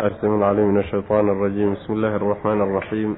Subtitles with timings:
[0.00, 3.16] السميع العليم من الشيطان الرجيم بسم الله الرحمن الرحيم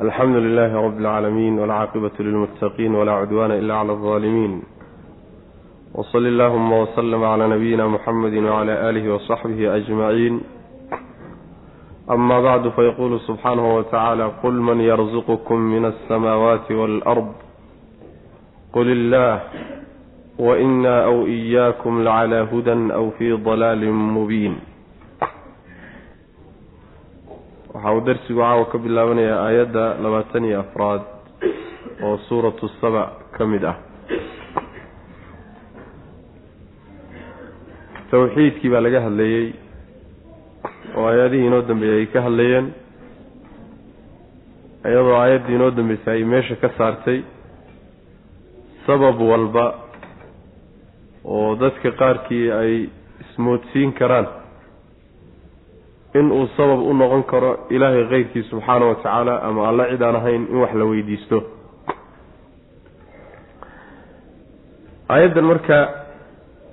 [0.00, 4.62] الحمد لله رب العالمين والعاقبة للمتقين ولا عدوان إلا على الظالمين
[5.94, 10.40] وصل اللهم وسلم على نبينا محمد وعلى آله وصحبه أجمعين
[12.10, 17.32] أما بعد فيقول سبحانه وتعالى قل من يرزقكم من السماوات والأرض
[18.72, 19.40] قل الله
[20.38, 24.54] وإنا أو إياكم لعلى هدى أو في ضلال مبين
[27.74, 31.02] waxa uu darsigu caawa ka bilaabanayaa aayadda labaatan iyo afraad
[32.06, 33.02] oo suuratu saba
[33.36, 33.76] ka mid ah
[38.10, 39.46] tawxiidkii baa laga hadlayey
[40.96, 42.66] oo aayadihii inoo dambeeyey ay ka hadlayeen
[44.90, 47.20] iyadoo aayaddii inoo dambeysay ay meesha ka saartay
[48.86, 49.64] sabab walba
[51.25, 52.89] oo dadka qaarkii ay
[53.21, 54.27] ismoodsiin karaan
[56.19, 60.15] in uu sabab u noqon karo ilaahay keyrkii subxaana wa tacaala ama alla cid aan
[60.15, 61.37] ahayn in wax la weydiisto.
[65.09, 65.77] Aayaddan marka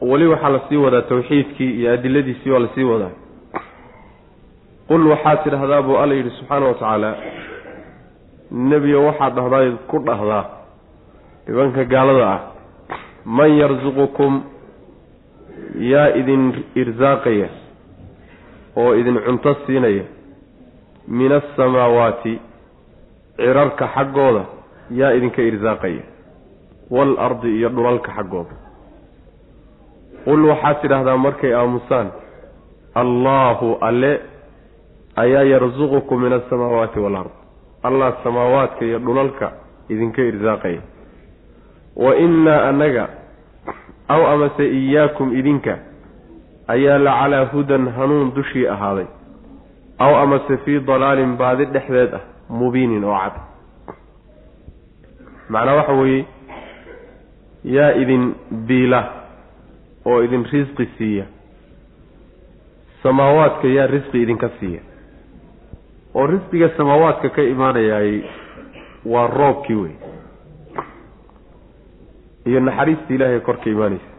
[0.00, 3.10] weli waxaa la sii wadaa tawxiidkii iyo adiladiisii waa la sii wadaa.
[4.88, 7.10] Qul waxaad tidhahdaa buu alla yidhi subxaana wa tacaala
[8.50, 10.44] nebiyo waxaad dhahdaa ku dhahdaa
[11.46, 12.40] dhibanka gaalada ah
[13.24, 14.42] man yarsuqukum
[15.92, 17.48] yaa idin irsaaqaya
[18.76, 20.04] oo idin cunto siinaya
[21.08, 22.40] min asamaawaati
[23.36, 24.44] cirarka xaggooda
[24.90, 26.02] yaa idinka irsaaqaya
[26.90, 28.54] waalardi iyo dhulalka xaggooda.
[30.24, 32.08] Qul waxaad tidhaahdaa markay aamusaan
[32.94, 34.12] allaahu alle
[35.16, 37.30] ayaa yarsuqukum min asamaawaati waalard
[37.82, 39.46] allah samaawaadka iyo dhulalka
[39.88, 40.80] idinka irsaaqaya
[41.96, 43.08] wa innaa annaga
[44.08, 45.78] aw amase iyaakum idinka
[46.68, 49.06] ayaa la calaa hudan hanuun dushii ahaaday
[49.98, 53.34] aw amase fii dalaalin baadi dhexdeed ah mubiinin oo cad.
[55.48, 56.24] Macnaa waxa weeye
[57.64, 58.34] yaa idin
[58.66, 59.00] biila
[60.04, 61.24] oo idin risqi siiya.
[63.02, 64.80] Samaawaadka yaa risqi idinka siiya.
[66.14, 68.20] Oo risqiga samaawaadka ka imaanayaay
[69.06, 69.94] waa roobkii wey
[72.46, 74.10] iyo naxariista ilaahay korka imaanaysa.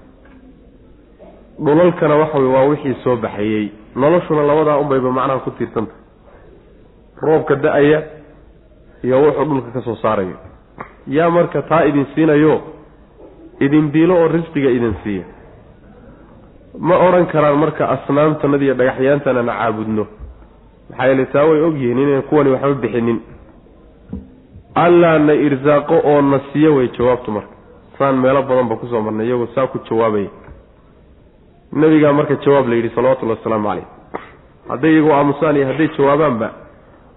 [1.64, 5.94] Dhulalkana waxa wey waa wixii soo baxayey noloshuna labadaa unbayba macnaha ku tiirsanta
[7.22, 8.00] roobka da'aya
[9.04, 10.38] iyo wuxuu dhulka ka soo saarayo.
[11.08, 12.62] Yaa marka taa idin siinayo
[13.60, 15.24] idin biilo oo risqiga idin siiya.
[16.80, 20.08] Ma odhan karaan marka asnaamtanada iyo dhagaxyaantana na caabudno.
[20.90, 23.20] Maxaa yeele taa way ogyihiin inayn kuwani waxba bixinin.
[24.76, 27.50] Allaa na irsaaqo oo na siiyo way jawaabtu marka
[28.01, 30.29] saan meelo badan ba ku soo marnay iyagoo saa ku jawaabaya
[31.81, 33.88] nebigaa marka jawaab la yidhi salawatullahi wasalaamu caleyh
[34.72, 36.47] hadday iyagu aamusaan iyo hadday jawaabaanba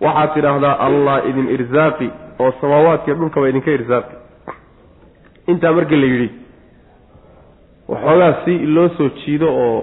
[0.05, 2.09] waxaad tidhaahdaa allah idin irsaaqi
[2.43, 4.15] oo samaawaadkiiyo dhulkaba idinka irsaaqi.
[5.53, 6.29] Intaa marka la yidhi
[7.93, 9.81] waxoogaa si loo soo jiido oo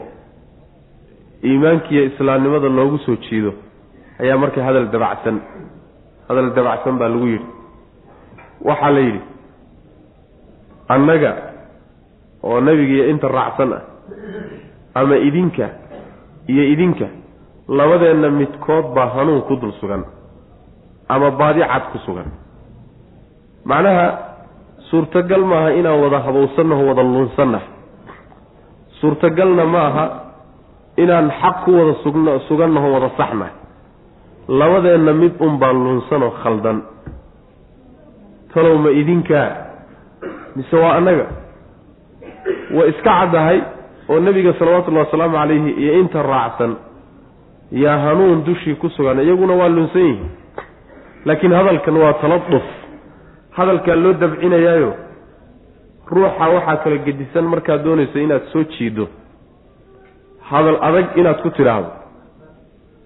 [1.50, 3.52] iimaankiiyo islaamnimada loogu soo jiido
[4.22, 5.38] ayaa marka hadal dabacsan
[6.28, 7.48] hadal dabacsan baa lagu yidhi.
[8.70, 9.22] Waxaa la yidhi
[10.94, 11.32] annaga
[12.44, 13.84] oo nebigiiyo inta raacsan ah
[15.00, 15.66] ama idinka
[16.52, 17.08] iyo idinka
[17.78, 20.04] labadeenna midkood baa hanuun ku dul sugan
[21.14, 22.28] ama baadi cad ku sugan.
[23.68, 24.06] Macnaha
[24.90, 27.68] suurtagal maaha inaan wada habowsannaho wada luunsannahay
[29.00, 30.06] suurtagalna ma aha
[31.04, 33.54] inaan xaq ku wada sugn sugannaho wada saxnahay.
[34.48, 36.78] Labadeenna mid un baan luunsanoo khaldan.
[38.54, 39.48] Talow ma idinkaa
[40.56, 41.26] mise waa annaga.
[42.76, 43.60] Waa iska caddahay
[44.10, 46.76] oo nebiga salawatullahi wasalaamu calayhi iyo inta raacsan
[47.72, 50.30] yaa hanuun dushii ku sugan iyaguna waa lunsan yihiin.
[51.26, 52.64] Laakiin hadalkan waa taladuf
[53.58, 54.92] hadalkaa loo dabcinayaayo
[56.12, 59.08] ruuxa waxaa kala gedisan markaad doonayso inaad soo jiido
[60.50, 61.92] hadal adag inaad ku tidhaahdo.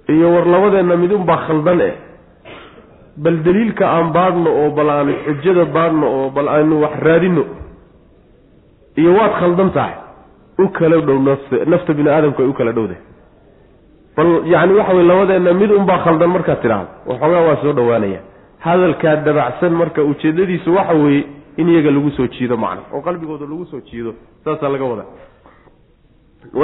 [0.10, 1.94] Iyo war labadeenna mid unbaa khaldan eh
[3.24, 7.44] bal daliilka aan baadhno oo bal aan xujada baadhno oo bal aanu wax raadino
[9.00, 9.96] iyo waad khaldan tahay
[10.64, 13.02] u kala dhow nafta nafta bini aadamku ay u kala dhowdahay
[14.18, 16.90] bal yacni waxa weye labadeenna mid unbaa khaldan markaad tidhaahdo.
[17.10, 18.20] Waxoogaa waa soo dhowaanaya.
[18.66, 21.24] Hadalkaa dabacsan marka ujeeddadiisu waxa weeye
[21.58, 24.12] in iyaga lagu soo jiido macna oo qalbigooda lagu soo jiido
[24.46, 25.08] saasaa laga wadaa.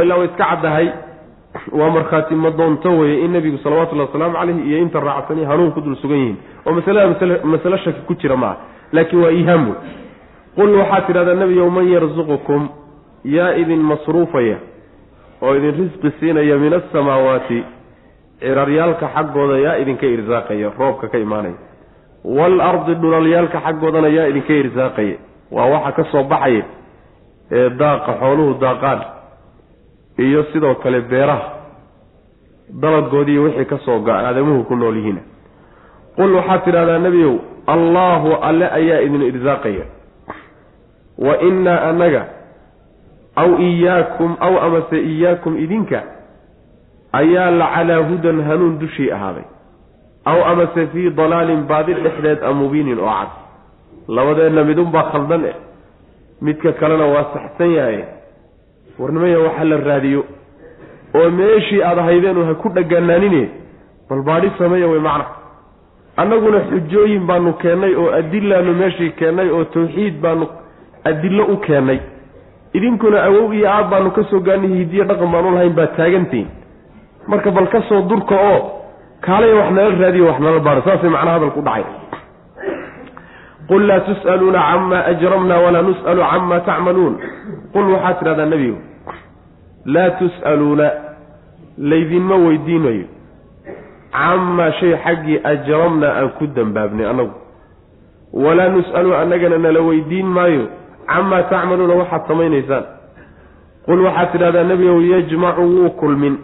[0.03, 0.87] Ilaa way iska caddahay
[1.71, 5.81] waa markhaati ma doonto weye in nebigu salawatullahi wasalaamu caleyhi iyo inta raacsani hanuun ku
[5.81, 6.37] dul sugan yihiin.
[6.65, 8.57] Oo masalada masale masale shaki ku jira maaha
[8.91, 9.75] laakiin waa iihaam wey
[10.55, 12.69] qul waxaad tidhahdaa nebiyow man yarsuqukum
[13.23, 14.57] yaa idin masruufaya
[15.41, 17.59] oo idin risqi siinaya min asamaawaati
[18.39, 21.55] ciraryaalka xaggooda yaa idinka irsaaqaya roobka ka imaanaya.
[22.23, 25.15] Waalardi dhulalyaalka xaggoodana yaa idinka irsaaqaya.
[25.51, 26.63] Waa waxa ka soo baxaya
[27.51, 28.99] ee daaqa xooluhu daaqaan
[30.21, 31.49] iyo sidoo kale beeraha.
[32.81, 35.19] Dalagoodii wixii ka soo go-a aadamuhu ku nool yihiin.
[36.15, 37.35] Qul waxaad tidhahdaa nebiyow
[37.67, 39.85] allaahu alle ayaa idin irsaaqaya.
[41.17, 42.23] Wa innaa annaga
[43.35, 46.03] aw iyaakum aw amase iyaakum idinka
[47.13, 49.43] ayaa la calaa hudan hanuun dushii ahaaday.
[50.25, 53.29] Aw amase fii dalaalin baadi dhexdeed a mubiinin oo cad.
[54.07, 55.55] Labadeenna midunbaa khaldan eh.
[56.41, 58.03] Midka kalena waa saxsan yahay
[58.99, 60.23] warnimaya waxa la raadiyo
[61.19, 63.43] oo meeshii aada haydeenu ha ku dhaganaanine
[64.09, 65.25] bal baadhi sameeya way macna.
[66.17, 70.47] Annaguna xujooyin baanu keennay oo adilaanu meeshii keennay oo tawxiid baanu
[71.09, 71.99] adillo u keennay
[72.73, 76.47] idinkuna awow iyo aab baanu ka soo gaanay hidiyo dhaqan baanu lahayn baad taagantihin
[77.27, 78.59] marka bal ka soo durka oo
[79.21, 81.83] kaalaya wax nala raadiyo wax nala baadho saasay macnaa hadalku u dhacay
[83.71, 87.13] qul laa tus'aluuna camaa ajramna walaa nus'alu camaa tacmaluun
[87.73, 88.79] qul waxaad tidhahdaa nebigu
[89.95, 90.87] laa tus'aluuna
[91.91, 93.05] laydinma weydiinayo
[94.17, 97.35] camaa shay xaggii ajramna aan ku dambaabnay annagu
[98.43, 100.65] walaa nus'alu annagana nala weydiin maayo
[101.07, 102.85] camaa tacmaluuna waxaad samaynaysaan
[103.87, 106.35] qul waxaad tidhahdaa nebigow yajmacu wuu kulmin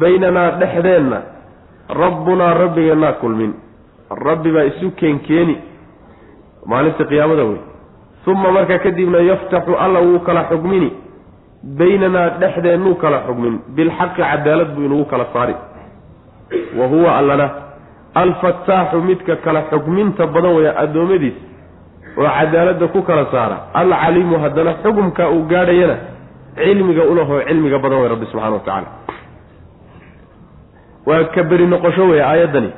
[0.00, 1.18] baynanaa dhexdeenna
[2.02, 3.52] rabbunaa rabbigeennaa kulmin
[4.28, 5.56] rabbi baa isu keenkeeni
[6.70, 7.60] maalinta qiyaamada wey
[8.26, 10.90] uma markaa kadibna yaftaxu alla wuu kala xugmini.
[11.78, 13.54] Baynanaa dhexdeennuu kala xugmin.
[13.76, 15.54] Bilxaqi cadaalad buu inugu kala saari
[16.78, 17.46] wa huwa allana
[18.22, 21.34] alfataaxu midka kala xugminta badan weya addoommadiis
[22.18, 23.56] oo cadaaladda ku kala saara.
[23.80, 25.96] Alcaliimu haddana xugumka uu gaadhayana
[26.56, 28.88] cilmiga ulahoo cilmiga badan wey rabbi subxana wa tacaala.
[31.06, 32.70] Waa ka beri noqosho wey aayaddani.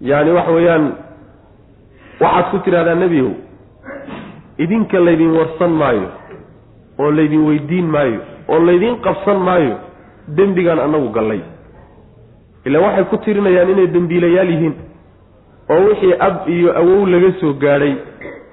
[0.00, 0.84] Yaani waxa weeyaan
[2.20, 3.32] waxaad ku tidhahdaa nebigow
[4.58, 6.08] idinka laydin warsan maayo
[6.98, 9.74] oo laydin weydiin maayo oo laydin qabsan maayo
[10.36, 11.40] dembigaan annagu gallay.
[12.66, 14.74] Ila waxay ku tirinayaan inay dembiilayaal yihiin
[15.70, 17.94] oo wixii ab iyo awow laga soo gaadhay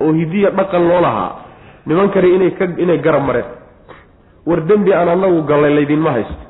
[0.01, 1.31] oo hidiya dhaqan loo lahaa
[1.85, 3.49] niman kale inay ka inay garab mareen.
[4.45, 6.43] War dembi aan annagu gallay laydinma haysto.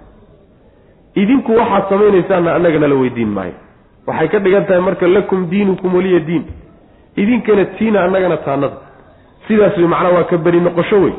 [1.16, 3.56] Idinku waxaad samaynaysaanna annagana la weydiin maayo.
[4.08, 6.44] Waxay ka dhigan tahay marka lakum diinukum waliya diin
[7.16, 8.78] idinkana tiina annagana taanada.
[9.48, 11.14] Sidaas wey macnaa waa ka beri noqosho wey.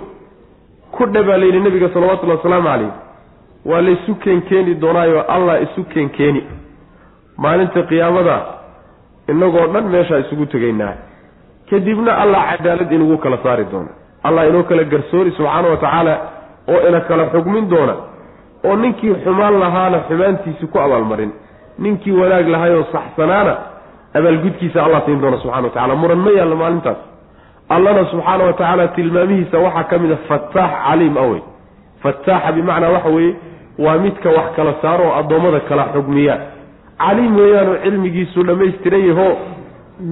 [0.92, 2.90] Ku dhabaa layidhi nabiga salawatullhi wasalaamu calayh
[3.64, 6.42] waa laysu keenkeeni doonaayo allah isu keenkeeni.
[7.36, 8.36] Maalinta qiyaamada
[9.28, 10.94] innagoo dhan meeshaa isugu tegaynaa.
[11.70, 13.88] Kadibna allah cadaalad inugu kala saari doona.
[14.22, 16.14] Allah inoo kala garsoori subxaana wa tacaala
[16.68, 17.94] oo ina kala xugmin doona.
[18.64, 21.32] Oo ninkii xumaan lahaana xumaantiisi ku abaalmarin.
[21.78, 23.56] Ninkii wanaag lahaayoo saxsanaana
[24.18, 26.96] abaalgudkiisa allah siin doona subxana wa tacala muran ma yaallo maalintaas.
[27.74, 31.40] Allana subxaana wa tacaala tilmaamihiisa waxaa ka mid a fataax caliim awey
[32.02, 33.34] fataaxa bimacnaa waxa weeye
[33.84, 36.34] waa midka wax kala saaro oo addoommada kala xugmiya.
[37.02, 39.28] Caliim weeyaanoo cilmigiisu dhammaystiran yaho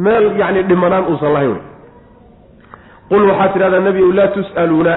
[0.04, 1.62] meel yacni dhimanaan uusan lahayn wey.
[3.08, 4.94] Qul waxaad tidhahdaa nebigow laa tus'aluuna.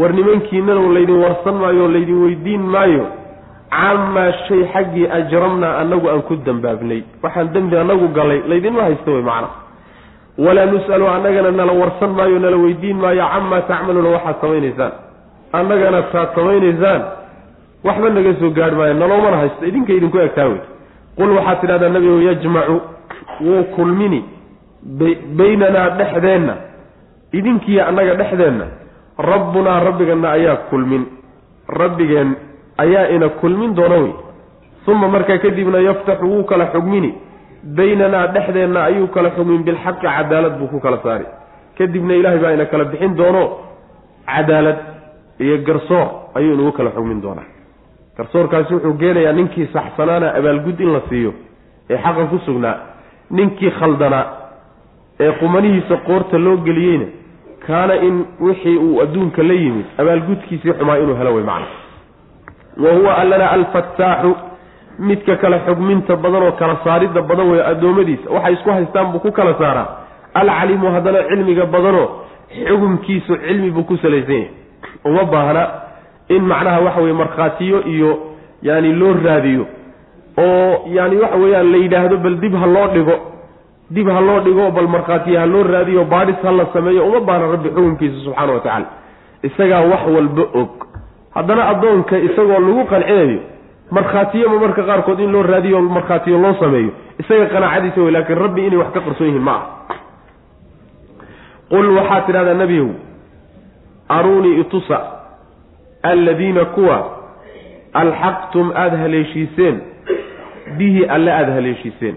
[0.00, 3.04] War nimankiinana laydin warsan maayo oo laydin weydiin maayo
[3.74, 7.02] camaa shay xaggii ajramnaa annagu aan ku dambaabnay.
[7.22, 8.42] Waxaan dembi annagu galay.
[8.48, 9.48] Laydinma haysto wey macna.
[10.38, 14.92] Walaa nus'alu annagana nala warsan maayo nala weydiin maayo camaa tacmaluuna waxaad samaynaysaan.
[15.52, 17.02] Annagana taad samaynaysaan.
[17.84, 19.66] Waxba naga soo gaarhi maayo naloomana haysto.
[19.66, 20.60] Idinka idinku egtaa wey
[21.16, 22.76] qul waxaad tidhahdaa nebigo yajmacu
[23.46, 24.20] wuu kulmini
[25.38, 26.54] baynanaa dhexdeenna.
[27.32, 28.66] Idinkiiyo annaga dhexdeenna.
[29.18, 31.06] Rabbunaa rabbigeenna ayaa kulmin.
[31.68, 32.34] Rabbigeen
[32.78, 34.12] ayaa ina kulmin doona wey.
[34.86, 37.14] Uma markaa kadibna yaftaxu wuu kala xugmini.
[37.76, 41.24] Baynanaa dhexdeenna ayuu kala xugmin bilxaqi cadaalad buu ku kala saari.
[41.78, 43.44] Kadibna ilaahay baa ina kala bixin doono
[44.26, 44.78] cadaalad
[45.40, 47.48] iyo garsoor ayuu inagu kala xugmin doonaa.
[48.16, 51.32] Garsoorkaasi wuxuu geenayaa ninkii saxsanaana abaalgud in la siiyo
[51.90, 52.76] ee xaqa ku sugnaa
[53.30, 54.26] ninkii khaldanaa
[55.20, 57.06] ee qumanihiisa qoorta loo geliyeyna
[57.66, 61.66] kaana in wixii uu adduunka la yimid abaalgudkiisii xumaa inuu helo wey macna
[62.82, 64.34] wa huwa allana alfataaxu
[64.98, 69.32] midka kala xugminta badan oo kala saaridda badan weeye addoommadiisa waxay isku haystaan buu ku
[69.32, 69.88] kala saaraa.
[70.34, 72.08] Alcaliimu haddana cilmiga badanoo
[72.68, 74.50] xugumkiisu cilmi buu ku salaysan yahay.
[75.04, 75.62] Uma baahna
[76.28, 78.10] in macnaha waxa weye markhaatiyo iyo
[78.62, 79.66] yaani loo raadiyo
[80.38, 83.16] oo yaani waxa weeyaan la yidhaahdo bal dib ha loo dhigo
[83.90, 87.46] dib ha loo dhigo bal markhaatiya ha loo raadiyo baadhis ha la sameeyo uma baahna
[87.54, 88.86] rabbi xukunkiisa subxaana wa tacaala.
[89.42, 90.83] Isagaa wax walba og
[91.34, 93.38] haddana addoonka isagoo lagu qancinayo
[93.90, 98.78] markhaatiyoma marka qaarkood in loo raadiyo markhaatiyo loo sameeyo isaga qanaacadiisa wey laakiin rabbi inay
[98.78, 99.98] wax ka qarsoon yihiin ma ah
[101.70, 102.88] qul waxaad tidhahdaa nebiyow
[104.08, 104.98] aruunii itusa
[106.02, 106.98] alladiina kuwa
[107.92, 109.80] alxaqtum aada haleeshiiseen
[110.78, 112.16] bihi alle aada haleeshiiseen.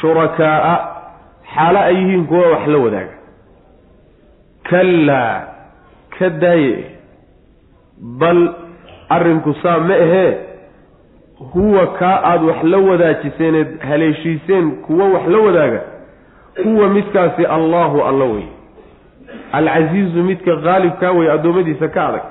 [0.00, 0.74] Shurakaa'a
[1.54, 3.14] xaalo ay yihiin kuwa wax la wadaaga.
[4.70, 5.34] Kallaa
[6.18, 6.97] ka daaye
[8.00, 8.54] bal
[9.08, 10.36] arrinku saa ma ahee
[11.54, 15.80] huwa kaa aada wax la wadaajiseeneed haleeshiiseen kuwo wax la wadaaga
[16.64, 18.44] huwa midkaasi allaahu alla wey.
[19.52, 22.22] Alcasiizu midka qaalibkaa wey addoommadiisa ka adag.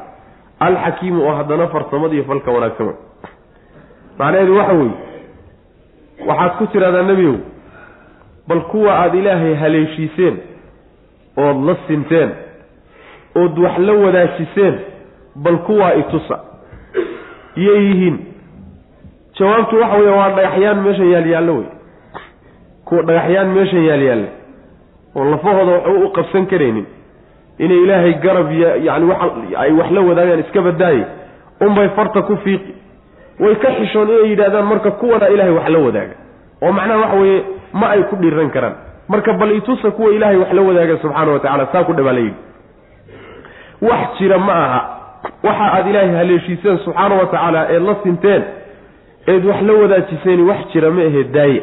[0.59, 2.95] Alxakiimu oo haddana farsamada iyo falka wanaagsan wey.
[4.17, 4.91] Macnaheedu waxa weeye
[6.27, 7.35] waxaad ku tidhahdaa nebiyow
[8.47, 10.37] bal kuwa aada ilaahay haleeshiiseen
[11.37, 12.29] ood la sinteen
[13.35, 14.79] ood wax la wadaajiseen
[15.43, 16.39] bal kuwaa itusa
[17.55, 18.17] iyay yihiin.
[19.39, 21.67] Jawaabtu waxa weeye waa dhagaxyaan meeshan yaalyaallo wey
[22.85, 24.27] kuwa dhagaxyaan meeshan yaalyaalla
[25.15, 26.85] oo lafahooda waxba u qabsan karaynin.
[27.59, 28.51] Inay ilaahay garab
[28.87, 29.25] yani waxa
[29.63, 31.05] ay wax la wadaagaan iska badaayay
[31.61, 32.73] unbay farta ku fiiqi.
[33.39, 36.15] Way ka xishoon inay yidhahdaan marka kuwana ilaahay wax la wadaaga.
[36.61, 38.75] Oo macnaha waxa weeye ma ay ku dhiiran karaan.
[39.09, 42.19] Marka bal itusa kuwa ilaahay wax la wadaaga subxaana wa tacala saa ku dhabaa la
[42.19, 42.35] yidhi
[43.81, 44.96] wax jira ma aha
[45.47, 48.43] waxa aada ilaahay haleeshiiseen subxaana wa tacaala eed la sinteen
[49.27, 51.61] eed wax la wadaajiseen wax jira ma ahe daaye.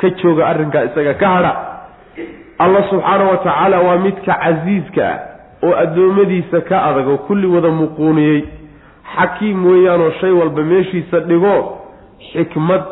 [0.00, 1.52] Ka jooga arrinkaa isaga ka hadha.
[2.58, 5.18] Allah subxaana wa tacaala waa midka casiiska ah
[5.66, 8.40] oo addoommadiisa ka adag oo kulli wada muquuniyey.
[9.16, 11.56] Xakiim weeyaanoo shay walba meeshiisa dhigo
[12.32, 12.82] xikmad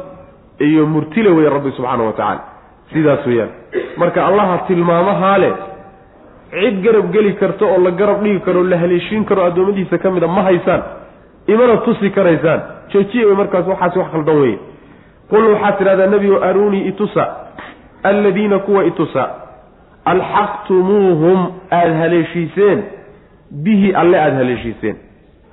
[0.58, 2.40] iyo murtile weeye rabbi subxaana wa tacaala
[2.92, 3.50] sidaas weeyaan.
[3.96, 5.52] Marka allaha tilmaamahaa leh
[6.54, 10.22] cid garab geli karta oo la garab dhigi karo la haleeshiin karo addoommadiisa ka mid
[10.22, 10.82] a ma haysaan.
[11.46, 12.60] Imana tusi karaysaan.
[12.92, 14.58] Joojiye wey markaas waxaasi wax khaldan weeye.
[15.30, 17.24] Qul waxaad tidhahdaa nebigo aruunii itusa.
[18.02, 19.24] Alladiina kuwa itusa.
[20.04, 21.38] Alxaqtumuuhum.
[21.70, 22.82] Aada haleeshiiseen.
[23.64, 24.96] Bihi alle aada haleeshiiseen.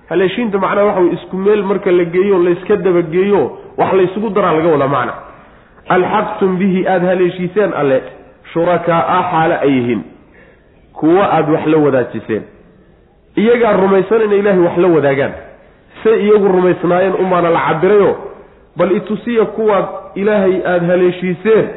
[0.10, 3.42] Haleeshiinta macnaha waxa wey isku meel marka la geeyo layska dabageeyo
[3.78, 5.14] wax laysugu daraa laga wadaa macna.
[5.96, 8.02] Alxaqtum bihi aada haleeshiiseen alle.
[8.54, 10.02] Shurakaa-a xaale ay yihiin
[11.02, 12.44] kuwo aada wax la wadaajiseen.
[13.36, 15.32] Iyagaa rumaysan inay ilaahay wax la wadaagaan.
[16.04, 18.16] Say iyagu rumaysnaayeen umaana la cabirayo
[18.78, 21.68] bal itusiya kuwaad ilaahay aada haleeshiiseen.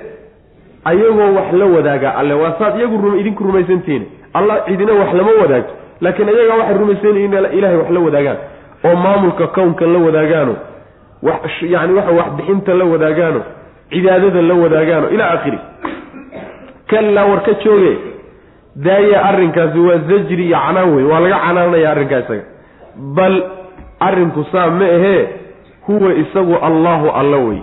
[0.84, 2.34] Ayagoo wax la wadaaga alle.
[2.34, 4.04] Waa saad iyagu idinku rumaysantihiin.
[4.34, 8.36] Allah cidina wax lama wadaagto laakiin ayagaa waxay rumaysanyihin in ilaahay wax la wadaagaan.
[8.84, 10.56] Oo maamulka kownka la wadaagaano.
[11.62, 13.40] Yani waxa waxbixinta la wadaagaano.
[13.90, 15.10] Cibaadada la wadaagaano.
[15.10, 15.58] Ilaa akhiri
[16.86, 17.96] kallaa war ka jooge
[18.76, 22.44] daaya arrinkaasi waa zajri iyo canaan wey waa laga canaanaya arrinkaa isaga.
[23.16, 23.42] Bal
[24.00, 25.28] arrinku saa ma ahee
[25.86, 27.60] huwa isagu allaahu alla wey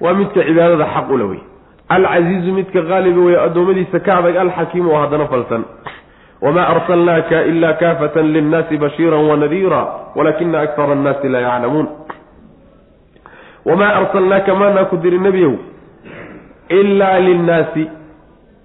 [0.00, 1.40] waa midka cibaadada xaq ula wey
[1.88, 5.64] alcasiizu midka qaaliba wey addoommadiisa ka adag alxakiimu oo haddana falsan.
[6.42, 9.80] Wamaa arsalnaaka ila kaafatan linnaasi bashiira wanadiira
[10.16, 11.86] walakina akara annaasi laa yaclamuun.
[13.64, 15.54] Wamaa arsalnaaka maanaa ku diri nebiyow
[16.68, 17.84] ilaa linnaasi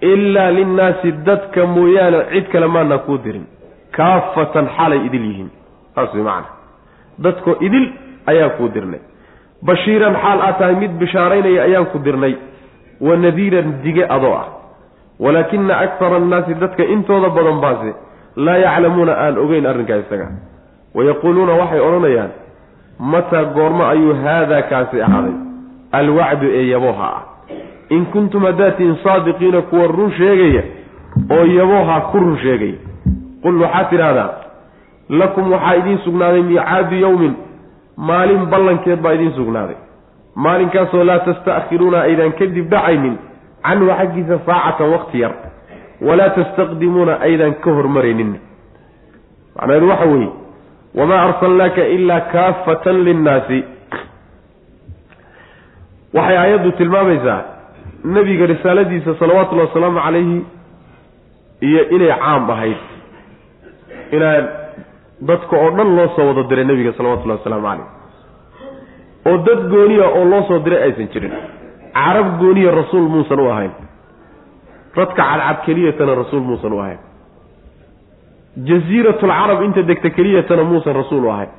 [0.02, 3.46] ilaa linnaasi dadka mooyaane cid kale maanaa kuu dirin.
[3.92, 5.50] Kaafatan xalay idil yihiin.
[5.96, 6.48] Saas way macana
[7.24, 7.88] dadkoo idil
[8.26, 9.00] ayaan kuu dirnay.
[9.66, 12.36] Bashiiran xaal aad tahay mid bishaaraynaya ayaan ku dirnay.
[13.02, 14.48] Wa nadiiran dige adoo ah.
[15.20, 17.96] Walaakina akara annaasi dadka intooda badan baase
[18.36, 20.28] laa yaclamuuna aan ogeyn arrinkaa isaga.
[20.96, 22.32] Wayaquuluuna waxay odhanayaan
[23.00, 25.36] mataa goormo ayuu haadaa kaasi ahaaday?
[25.92, 27.37] Alwacdu ee yabooha ah
[27.90, 30.64] in kuntum haddaad saadiqiina kuwa run sheegaya
[31.32, 32.78] oo yabooha ku run sheegaya
[33.44, 34.30] qul waxaad tidhaahdaa
[35.10, 37.34] lakum waxaa idiin sugnaaday miicaadu yowmin
[37.98, 39.76] maalin ballankeed baa idiin sugnaaday.
[40.36, 43.16] Maalinkaasoo laa tasta'khiruuna aydan kadib dhacaynin
[43.68, 45.34] canhu xaggiisa saacatan wakti yar
[46.02, 48.36] walaa tastaqdimuuna aydan ka hormaraynin.
[49.56, 50.30] Macnaheedu waxa weeye
[50.96, 53.64] wamaa arsalnaaka ilaa kaafatan linnaasi.
[56.14, 57.57] Waxay aayaddu tilmaamaysaa
[58.16, 60.38] nebiga risaaladiisa salawaatullahi wasalaamu calayhi
[61.68, 62.80] iyo inay caam ahayd.
[64.16, 64.44] Inaan
[65.30, 67.88] dadka oo dhan loo soo wada diray nebiga salawatullahi wasalaamu calayh
[69.30, 71.34] oo dad gooniya oo loo soo diray aysan jirin.
[71.98, 73.74] Carab gooniya rasuul muusan u ahayn.
[74.96, 77.02] Dadka cadcad keliyatana rasuul muusan u ahayn
[78.70, 81.50] jasiiratulcarab inta degta keliyatana muusan rasuul u ahayn.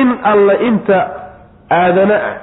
[0.00, 0.98] In alla inta
[1.70, 2.34] aadana ah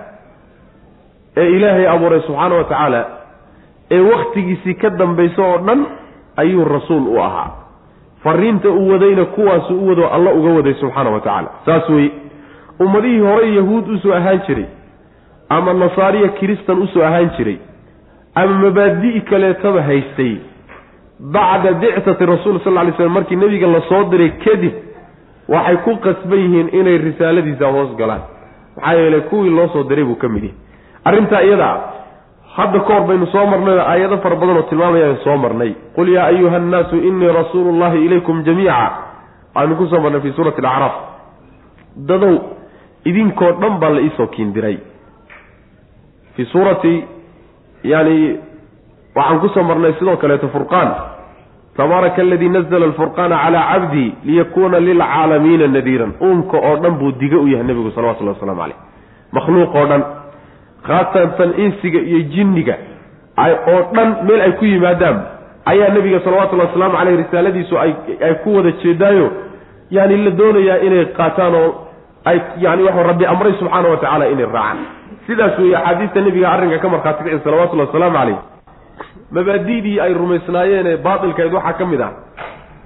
[1.37, 3.01] ee ilaahay abuuray subxaana wa tacaala
[3.91, 5.85] ee wakhtigiisii ka dambaysa oo dhan
[6.37, 7.51] ayuu rasuul u ahaa.
[8.23, 11.49] Fariinta uu wadayna kuwaasu u wado alla uga waday subxaana wa tacaala.
[11.65, 12.11] Saas weye
[12.79, 14.65] ummadihii horey yahuud u soo ahaan jiray
[15.49, 17.57] ama nasaariya kiristan u soo ahaan jiray
[18.35, 20.35] ama mabaadi' kaleetaba haystay
[21.19, 24.73] bacda bictati rasuul sal ly slm markii nebiga la soo diray kadib
[25.47, 28.21] waxay ku qasban yihiin inay risaaladiisa hoos galaan.
[28.75, 30.57] Maxaa yeelay kuwii loo soo diray buu ka mid yahay
[31.05, 31.79] arrintaa iyada ah
[32.57, 35.71] hadda ka baynu soo marnay aayado fara badan oo tilmaamayaan soo marnay.
[35.95, 38.91] Qul yaa ayuha annaasu inii rasuulu llahi ilaykum jamiica.
[39.55, 40.95] Aynu ku soo marnay fii suurati alacraaf.
[42.09, 42.33] Dadow
[43.05, 44.77] idinkoo dhan baa la iisoo kiindiray.
[46.35, 46.93] Fii suurati
[47.83, 48.39] yani
[49.15, 50.89] waxaan ku soo marnay sidoo kaleeto furqaan.
[51.77, 56.11] Tabaaraka aladii nazla alfurqaana calaa cabdii liyakuuna lilcaalamiina nadiiran.
[56.21, 58.77] Uunka oo dhan buu diga u yahay nebigu salawatullahi waslamu caleyh
[59.35, 60.03] makhluuq oo dhan
[60.87, 62.75] khaasatan insiga iyo jinniga
[63.37, 65.17] oo dhan meel ay ku yimaadaan.
[65.65, 69.27] Ayaa nebiga salawatullahi wasalaamu caleyh risaaladiisu ay ku wada jeedaayo.
[69.91, 71.69] Yani la doonayaa inay qaataan oo
[72.25, 74.77] ay yani waxuu rabbi amray subxaana wa tacaala inay raacaan.
[75.27, 78.39] Sidaas weeye axaadiista nebiga arrinka ka markhaati kicin salawatullahi wasalaamu caleyh
[79.31, 82.11] mabaadidii ay rumaysnaayeenee baatilkayd waxaa ka mid ah.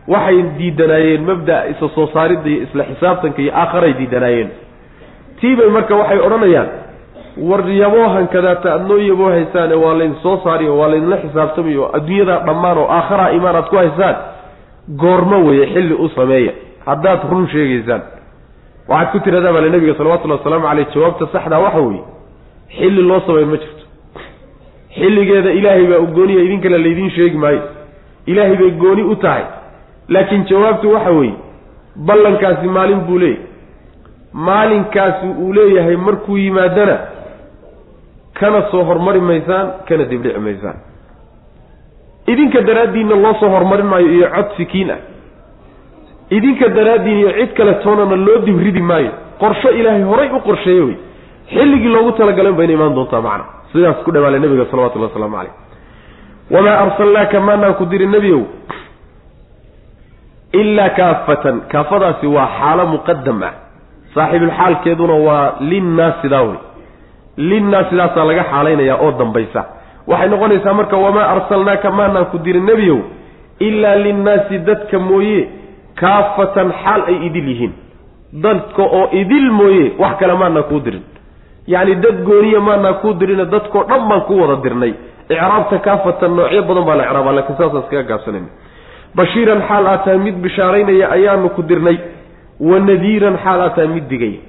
[0.07, 4.49] Waxay diidanaayeen mabda isa soo saaridda iyo isla xisaabtanka iyo aakharay diidanaayeen.
[5.41, 6.69] Tiibay marka waxay odhanayaan
[7.39, 12.87] war yaboohan kadaata yaboo haysaane waa laydin soo saariyo waa laydinla xisaabtamayo adduunyadaa dhammaan oo
[12.97, 14.15] aakharaa imaan aad ku haysaan
[14.97, 16.51] goormo weye xilli u sameeya.
[16.85, 18.01] Haddaad run sheegaysaan.
[18.87, 22.03] Waxaad ku tiradaa bale nabiga salawatullahi wasalaamu caleyh jawaabta saxdaa waxa weeye
[22.77, 23.83] xilli loo sameyn ma jirto.
[24.95, 27.61] Xilligeeda ilaahay baa u gooniya idinkale laydiin sheegi maayo.
[28.25, 29.43] Ilaahay bay gooni u tahay.
[30.09, 31.35] Laakiin jawaabtu waxa weeye
[31.95, 33.41] ballankaasi maalin buu leeyahy
[34.33, 36.97] maalinkaasi uu leeyahay markuu yimaadana
[38.39, 40.77] kana soo hormari maysaan kana dibdhici maysaan.
[42.27, 44.99] Idinka daraaddiinna loo soo hormarin maayo iyo cod sikiin ah.
[46.29, 49.11] Idinka daraaddiin iyo cid kale toonana loo dibridi maayo.
[49.39, 50.97] Qorsho ilaahay horay u qorsheeye wey.
[51.53, 53.45] Xilligii loogu talagalan bayna imaan doontaa macna.
[53.71, 55.53] Sidaas ku dhawaale nabiga salawatullahi wasalaamu caleyh
[56.51, 58.41] wamaa arsalnaaka maanaan ku dirin nebiyow?
[60.53, 61.61] Ilaa kaafatan.
[61.71, 63.53] Kaafadaasi waa xaalo muqadam ah.
[64.15, 66.43] Saaxibulxaalkeeduna waa linnaasidaa
[67.37, 69.61] wey linnaasidaasa laga xaalaynayaa oo dambaysa.
[70.07, 72.99] Waxay noqonaysaa marka wamaa arsalnaaka maanaan ku dirin nebiyow
[73.59, 75.47] ilaa linnaasi dadka mooye
[75.95, 77.73] kaafatan xaal ay idil yihiin.
[78.33, 81.03] Dadka oo idil mooye wax kale maanaan kuu dirin.
[81.67, 84.93] Yacni dad gooniya maanaa kuu dirina dadkoo dhan baan ku wada dirnay.
[85.29, 88.47] Icraabta kaafatan noocyo badan baa la icraabaa laakiin saasaan iskaga gaabsanayna
[89.15, 91.97] bashiiran xaal aa tahay mid bishaaraynaya ayaanu ku dirnay.
[92.59, 94.39] Wa nadiiran xaal aa tahay mid digaya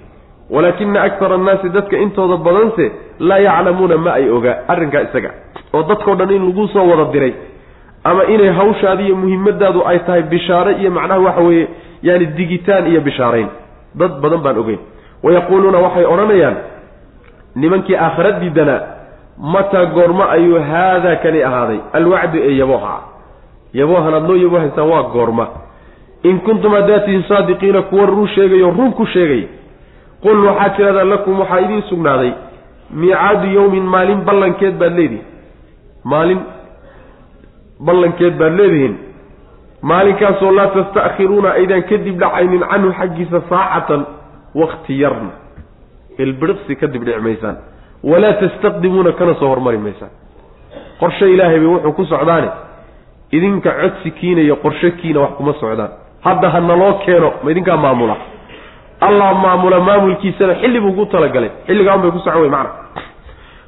[0.50, 5.30] walaakina akara annaasi dadka intooda badanse laa yaclamuuna ma ay ogaa arrinkaa isaga
[5.74, 7.34] oo dadkao dhan in lagu soo wada diray.
[8.04, 11.68] Ama inay hawshaadi iyo muhimmadaadu ay tahay bishaare iyo macnaha waxa weeye
[12.02, 13.48] yaani digitaan iyo bishaarayn.
[13.94, 14.78] Dad badan baan ogeyn.
[15.22, 16.56] Wayaquuluuna waxay odhanayaan
[17.54, 18.80] nimankii aakhara diidanaa
[19.38, 21.78] mataa goormo ayuu haadaa kani ahaaday.
[21.92, 22.94] Alwacdu ee yabooha
[23.74, 25.46] yaboohan aad noo yaboohaysaan waa goorma.
[26.22, 29.42] In kuntum haddaatihin saadiqiina kuwa run sheegayo run ku sheegay
[30.22, 32.32] qul waxaad tidhahdaa lakum waxaa idiin sugnaaday
[32.90, 35.26] miicaadu yowmin maalin ballankeed baad leedihin
[36.04, 36.40] maalin
[37.86, 38.98] ballankeed baad leedihiin.
[39.82, 44.06] Maalinkaasoo laa tasta'khiruuna aydaan kadib dhacaynin canhu xaggiisa saacatan
[44.54, 45.30] wakti yarna.
[46.18, 47.56] Ilbiriqsi kadib dhici maysaan
[48.02, 50.10] walaa tastaqdimuuna kana soo hormari maysaan.
[51.00, 52.48] Qorshe ilaahay bay wuxuu ku socdaane.
[53.32, 54.56] Idinka codsi kiina iyo
[55.00, 55.90] kiina wax kuma socdaan.
[56.24, 58.16] Hadda ha naloo keeno ma idinkaa maamula
[59.00, 61.50] allah maamula maamulkiisana xilli buu ku talagalay.
[61.66, 62.72] Xilligaan bay ku socon wey macna.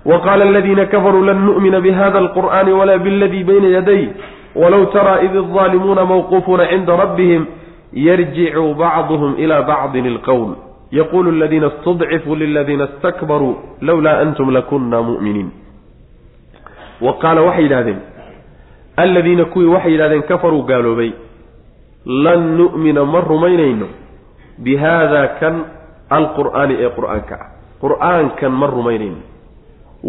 [0.04, 4.08] Wa qaala aladiina kafaruu lan nu'mina bihada alqur'aani walaa biladii bayna yaday
[4.56, 7.44] walow taraa id alظaalimuuna mawquufuuna cinda rabbihim
[7.92, 10.50] yarjicu bacduhum ila bacdin ilqowl
[10.92, 15.50] yaqulu aladiina istudcifuu liladiina istakbaruu lowlaa antum lakunna mu'miniin.
[17.00, 17.98] Wa qaala waxay yidhahdeen
[18.96, 21.12] alladiina kuwii waxay yidhahdeen kafaruu gaaloobay
[22.06, 23.86] lan nu'mina ma rumaynayno
[24.64, 25.54] bi haada kan
[26.18, 27.48] alqur'aani ee qur'aanka ah
[27.82, 29.20] qur'aankan ma rumaynayno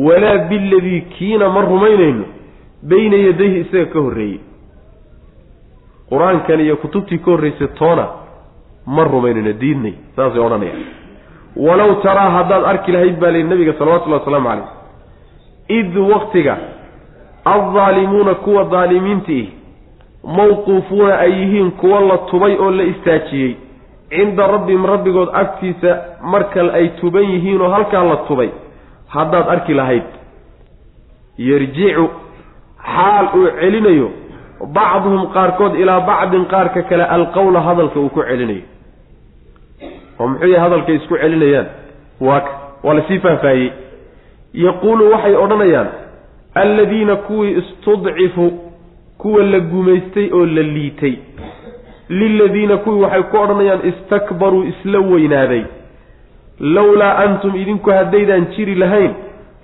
[0.08, 2.26] walaa biladii kiina ma rumaynayno
[2.92, 4.40] bayna yadayhi isaga ka horreeyey
[6.10, 8.06] qur'aankan iyo kutubtii ka horreysay toona
[8.96, 10.84] ma rumaynayno diidnay saasay odhanayaan
[11.66, 14.70] walow taraa haddaad arki lahayd baa lihi nabiga salawatullahi wasalaamu calayh
[15.80, 16.58] id waktiga
[17.46, 19.50] aldaalimuuna kuwa daalimiintii
[20.38, 23.56] mawquufuuna ay yihiin kuwa la tubay oo la istaajiyey
[24.12, 25.92] cinda rabbihim rabbigood agtiisa
[26.34, 28.50] markal ay tuban yihiinoo halkaa la tubay
[29.16, 30.08] haddaad arki lahayd
[31.50, 32.06] yarjicu
[32.96, 34.10] xaal uu celinayo
[34.78, 38.64] bacduhum qaarkood ilaa bacdin qaarka kale alqowla hadalka uu ku celinayo.
[40.20, 41.68] oo muxuu yahay hadalkay isku celinayaan?
[42.22, 42.42] Waa
[42.84, 43.72] waa la sii faahfaahiyey.
[44.54, 45.88] yaquulu waxay odhanayaan
[46.64, 48.52] alladiina kuwii istudcifuu
[49.18, 51.16] kuwa la gumaystay oo la liitay
[52.20, 55.64] liladiina kuwii waxay ku odhanayaan istakbaruu isla weynaaday.
[56.76, 59.12] Lowlaa antum idinku haddaydaan jiri lahayn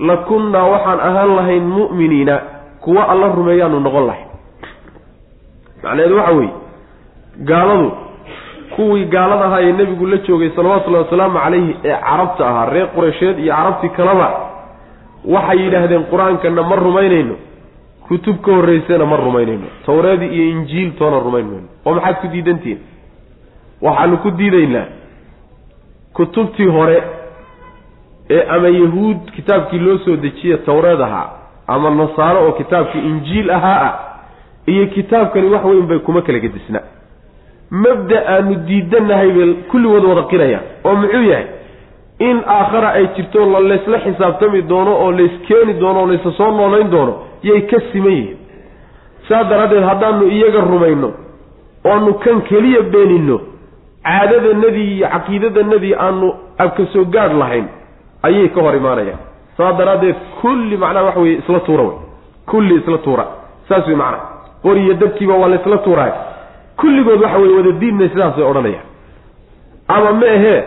[0.08, 2.36] la kunnaa waxaan ahaan lahayn mu'miniina
[2.84, 4.24] kuwa alla rumeeyaanu noqon lahay
[5.84, 6.52] macnaheedu waxa weeye
[7.50, 7.92] gaaladu
[8.76, 13.40] kuwii gaalada ahaa ee nebigu la joogay salawatullahi wasalaamu calayhi ee carabta ahaa reer qureysheed
[13.40, 14.28] iyo carabtii kalaba
[15.36, 17.36] waxay yidhaahdeen qur'aankana ma rumaynayno
[18.08, 22.80] kutub ka horreysana ma rumaynayno tawreedii iyo injiil toona rumayn mayno oo maxaad ku diidantihiin?
[23.82, 24.86] Waxaanu ku diidaynaa.
[26.14, 27.04] Kutubtii hore
[28.30, 31.30] ee ama yahuud kitaabkii loo soo dejiye tawreed ahaa
[31.68, 33.94] ama nasaaro oo kitaabkii injiil ahaa ah
[34.66, 36.80] iyo kitaabkani wax weyn bay kuma kala gedisna.
[37.72, 41.46] Mabda aanu diidanahay bay kulligood wada qirayaan oo muxuu yahay
[42.20, 46.90] in aakhara ay jirto la laysla xisaabtami doono oo layskeeni doono oo laysla soo noolayn
[46.92, 48.38] doono yay ka siman yihiin.
[49.30, 51.12] Saa daraaddeed haddaanu iyaga rumayno
[51.86, 53.40] oanu kan keliya beeninno
[54.04, 57.66] caadadanadii iyo caqiidadanadii aanu abka soo gaadh lahayn
[58.24, 59.20] ayay ka hor imaanayaan.
[59.58, 61.98] Saa daraaddeed kulli macnaha waxa weye isla tuura wey.
[62.46, 63.26] Kulli isla tuura.
[63.70, 64.24] Saas wey macnaha
[64.64, 66.12] qor iyo dabkiiba waa la isla tuuraay.
[66.78, 68.86] Kulligood waxa weye wada diinna sidaasay odhanayaan.
[69.88, 70.64] Ama ma ahee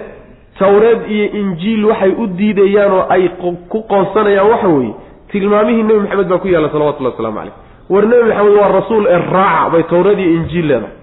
[0.59, 3.29] tawreed iyo injiil waxay u diidayaan oo ay
[3.69, 4.95] ku qoonsanayaan waxa weeye
[5.33, 7.55] tilmaamihii nebi maxamed baa ku yaalla salawatullahi waslamu caleyh
[7.91, 10.95] war nebi maxamed waa rasuul ee raaca bay tawreed iyo injiil leedahay.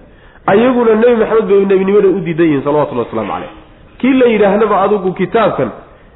[0.46, 3.50] Ayaguna nebi maxamed bay nebinimada u diidan yihiin salawatullahi waslamu caleyh
[3.98, 5.70] kii la yidhaahnaba adigu kitaabkan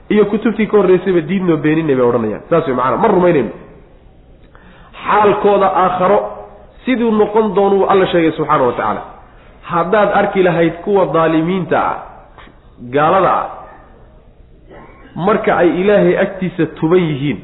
[0.08, 2.42] iyo kutubtii ka horreysayba diidnoo beeninay bay odhanayaan.
[2.50, 3.50] Saas wey macana ma rumaynayno.
[5.04, 6.18] Xaalkooda aakharo
[6.84, 9.02] siduu noqon doonuu alla sheegay subxaana wa tacaala.
[9.62, 11.96] Haddaad arki lahayd kuwa daalimiinta ah
[12.90, 13.48] gaalada ah
[15.16, 17.38] marka ay ilaahay agtiisa tuban yihiin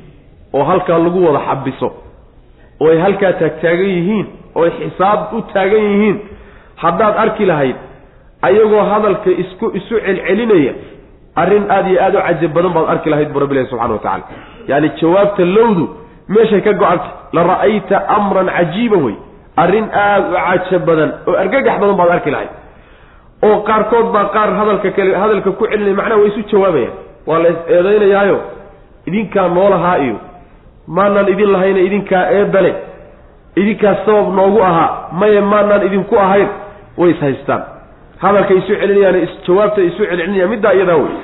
[0.55, 1.89] oo halkaa lagu wada xabiso
[2.81, 6.17] oo ay halkaa taagtaagan yihiin oo ay xisaab u taagan yihiin
[6.83, 7.77] haddaad arki lahayd
[8.49, 10.73] ayagoo hadalka isku isu celcelinaya
[11.43, 14.25] arrin aada iyo aada u cajab badan baad arki lahayd bu rabbilahi subxana wa tacala
[14.71, 15.85] yaani jawaabta lowdu
[16.35, 19.17] meeshay ka go-anta la ra'ayta amran cajiiba wey
[19.65, 22.51] arrin aada u cajab badan oo argagax badan baad arki lahayd
[23.43, 26.93] oo qaarkood baa qaar hadalka kale hadalka ku celinaya macnaha way isu jawaabayaan
[27.27, 28.39] waa la is eedaynayaayo
[29.09, 30.17] idinkaa noolahaa iyo
[30.87, 32.73] maanaan idin lahayna idinkaa eedale
[33.57, 36.49] idinkaa sabab noogu ahaa maye maanaan idinku ahayn
[36.99, 37.63] way is haystaan.
[38.23, 41.15] Hadalkay isu celinayaan jawaabta isu celcelinayaan middaa iyadaa wey.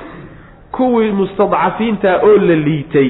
[0.75, 3.09] Kuwii mustadcafiinta oo la liitay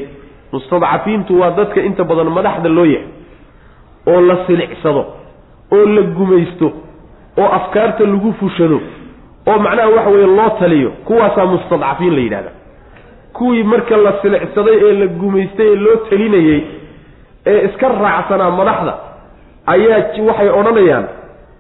[0.51, 3.07] mustadcafiintu waa dadka inta badan madaxda loo yahay
[4.11, 5.03] oo la silicsado
[5.75, 6.67] oo la gumaysto
[7.37, 8.79] oo afkaarta lagu fushado
[9.47, 12.51] oo macnaha waxa weeye loo taliyo kuwaasaa mustadcafiin la yidhahda.
[13.34, 16.62] Kuwii marka la silicsaday ee la gumaystay ee loo talinayey
[17.45, 18.93] ee iska raacsanaa madaxda
[19.65, 21.05] ayaa waxay odhanayaan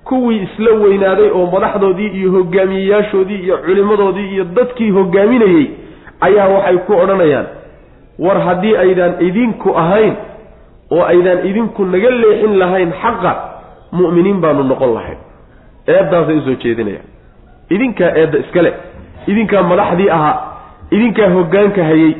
[0.03, 5.65] kuwii isla weynaaday oo madaxdoodii iyo hogaamiyeyaashoodii iyo culimmadoodii iyo dadkii hogaaminayey
[6.21, 7.45] ayaa waxay ku odhanayaan
[8.19, 10.13] war haddii aydaan idinku ahayn
[10.91, 13.31] oo aydaan idinku naga leexin lahayn xaqa
[13.91, 15.17] mu'miniin baanu noqon lahayn.
[15.87, 17.05] Eeddaasay u soo jeedinayaan
[17.69, 18.73] idinkaa eedda iskale
[19.27, 20.35] idinkaa madaxdii ahaa
[20.91, 22.11] idinkaa hoggaanka hayey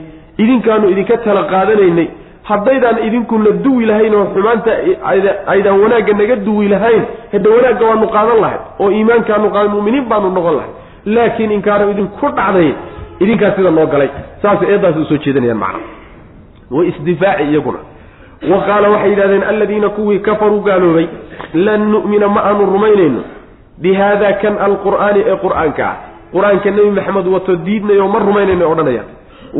[0.43, 2.07] idinkaanu idinka tala qaadanaynay
[2.49, 4.71] haddaydaan idinkuna duwi lahayn oo xumaanta
[5.53, 7.03] aydaan wanaagga naga duwi lahayn
[7.33, 10.71] hadda wanaagga waanu qaadan lahay oo iimaankaanu qaadan muminiin baanu noqon lahay
[11.15, 12.69] laakiin inkaanu idinku dhacday
[13.23, 14.09] idinkaa sida noo galay.
[14.41, 15.79] Saasay eeddaasi u soo jeedinayaan macna.
[16.71, 17.79] Way isdifaaci iyaguna.
[18.51, 21.07] Wa qaala waxay yidhahdeen aladiina kuwii kafaruu gaaloobay
[21.53, 23.21] lan nu'mina ma aanu rumaynayno
[23.81, 25.95] bi haada kan alqur'aani ee qur'aanka ah
[26.33, 29.09] qur'aanka nebi maxamed wato diidnayo ma rumaynayno odhanayaan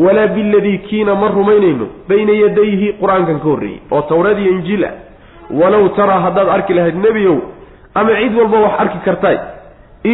[0.04, 4.94] walaa biladii kiina ma rumaynayno bayna yadayhi qur'aankan ka horreeyey oo tawreed iyo injiil ah
[5.60, 7.36] walow taraa haddaad arki lahayd nebiyow
[7.94, 9.38] ama cid walba wax arki kartaay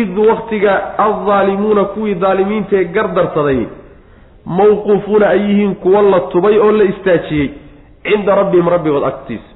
[0.00, 0.72] id waktiga
[1.06, 3.60] aldaalimuuna kuwii daalimiintaee gardarsaday
[4.46, 7.50] mawquufuuna ay yihiin kuwa la tubay oo la istaajiyey
[8.04, 9.50] cinda rabbihim rabbigood agtiisa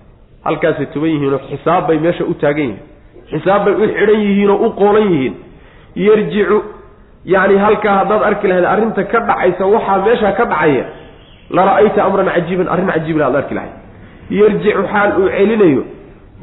[0.44, 2.82] halkaasay tuban yihiinoo xisaab bay meesha u taagan yihiin
[3.30, 5.34] xisaab bay u xidhan yihiin oo u qoolan yihiin.
[6.06, 6.58] Yarjicu
[7.24, 10.84] yacni halkaa haddaad arki lahayd arrinta ka dhacaysa waxaa meeshaa ka dhacaya
[11.56, 13.74] la ra'ayta amran cajiiban arrin cajiibna aad arki lahayd.
[14.40, 15.82] Yarjicu xaal uu celinayo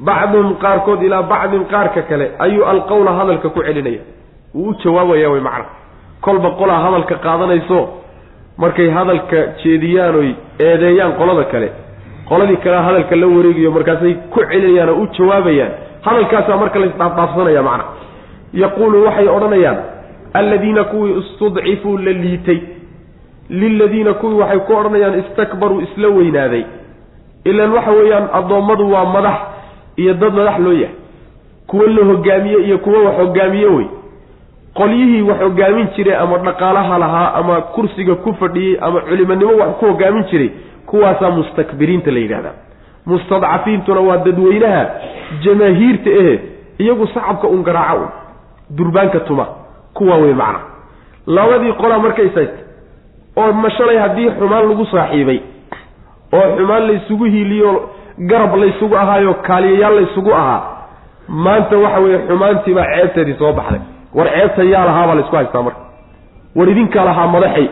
[0.08, 4.02] bacduhum qaarkood ilaa bacdin qaarka kale ayuu alqowla hadalka ku celinaya
[4.56, 5.66] wuu u jawaabaya way macna.
[6.26, 7.80] Kolba qolaa hadalka qaadanayso
[8.58, 10.30] markay hadalka jeediyaan oy
[10.68, 11.70] eedeeyaan qolada kale
[12.30, 15.72] qoladii kale hadalka la wareegayo markaasay ku celinayaan oo u jawaabayaan
[16.06, 17.84] hadalkaasaa marka laisdhaafdhaafsanaya macna.
[18.54, 19.78] Yaquulu waxay odhanayaan
[20.34, 22.60] alladiina kuwii istudcifuu la liitay
[23.50, 26.64] liladiina kuwii waxay ku odhanayaan istakbaruu isla weynaaday.
[27.46, 29.38] Ilaan waxa weeyaan addoommadu waa madax
[29.98, 30.96] iyo dad madax loo yahay.
[31.68, 33.86] Kuwo la hogaamiye iyo kuwo wax hogaamiye wey.
[34.74, 39.86] Qolyihii wax hogaamin jiray ama dhaqaalaha lahaa ama kursiga ku fadhiyey ama culimonimo wax ku
[39.86, 40.50] hogaamin jiray
[40.86, 42.54] kuwaasaa mustakbiriinta la yidhahdaa
[43.06, 44.86] mustadcafiintuna waa dadweynaha
[45.44, 46.40] jamaahiirta ehe
[46.80, 48.08] iyagu sacabka un garaaca un
[48.78, 49.46] durbaanka tuma
[49.94, 50.60] kuwa wey macna.
[51.28, 52.58] Labadii qolaa markay sayta
[53.38, 55.40] oo mashalay haddii xumaan lagu saaxiibay
[56.34, 60.62] oo xumaan laysugu hiiliyo garab laysugu ahaayo kaaliyayaal laysugu ahaa
[61.28, 63.82] maanta waxa weeye xumaantiibaa ceebteedii soo baxday.
[64.16, 65.80] War ceebta yaa lahaabaa laysku haystaa marka.
[66.56, 67.68] War idinkaa lahaa madaxay.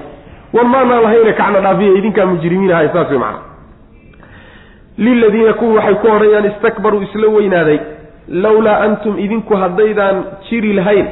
[0.54, 3.40] War maanaan lahayna kacna dhaafiya idinkaa mujrimiin ahay saas wey macana
[5.06, 7.80] liladiina kuwii waxay ku odhanayaan istakbaruu isla weynaaday
[8.46, 10.18] lowlaa antum idinku haddaydaan
[10.50, 11.08] jiri lahayn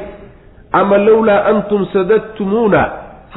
[0.79, 2.81] ama lowlaa antum sadadtumuuna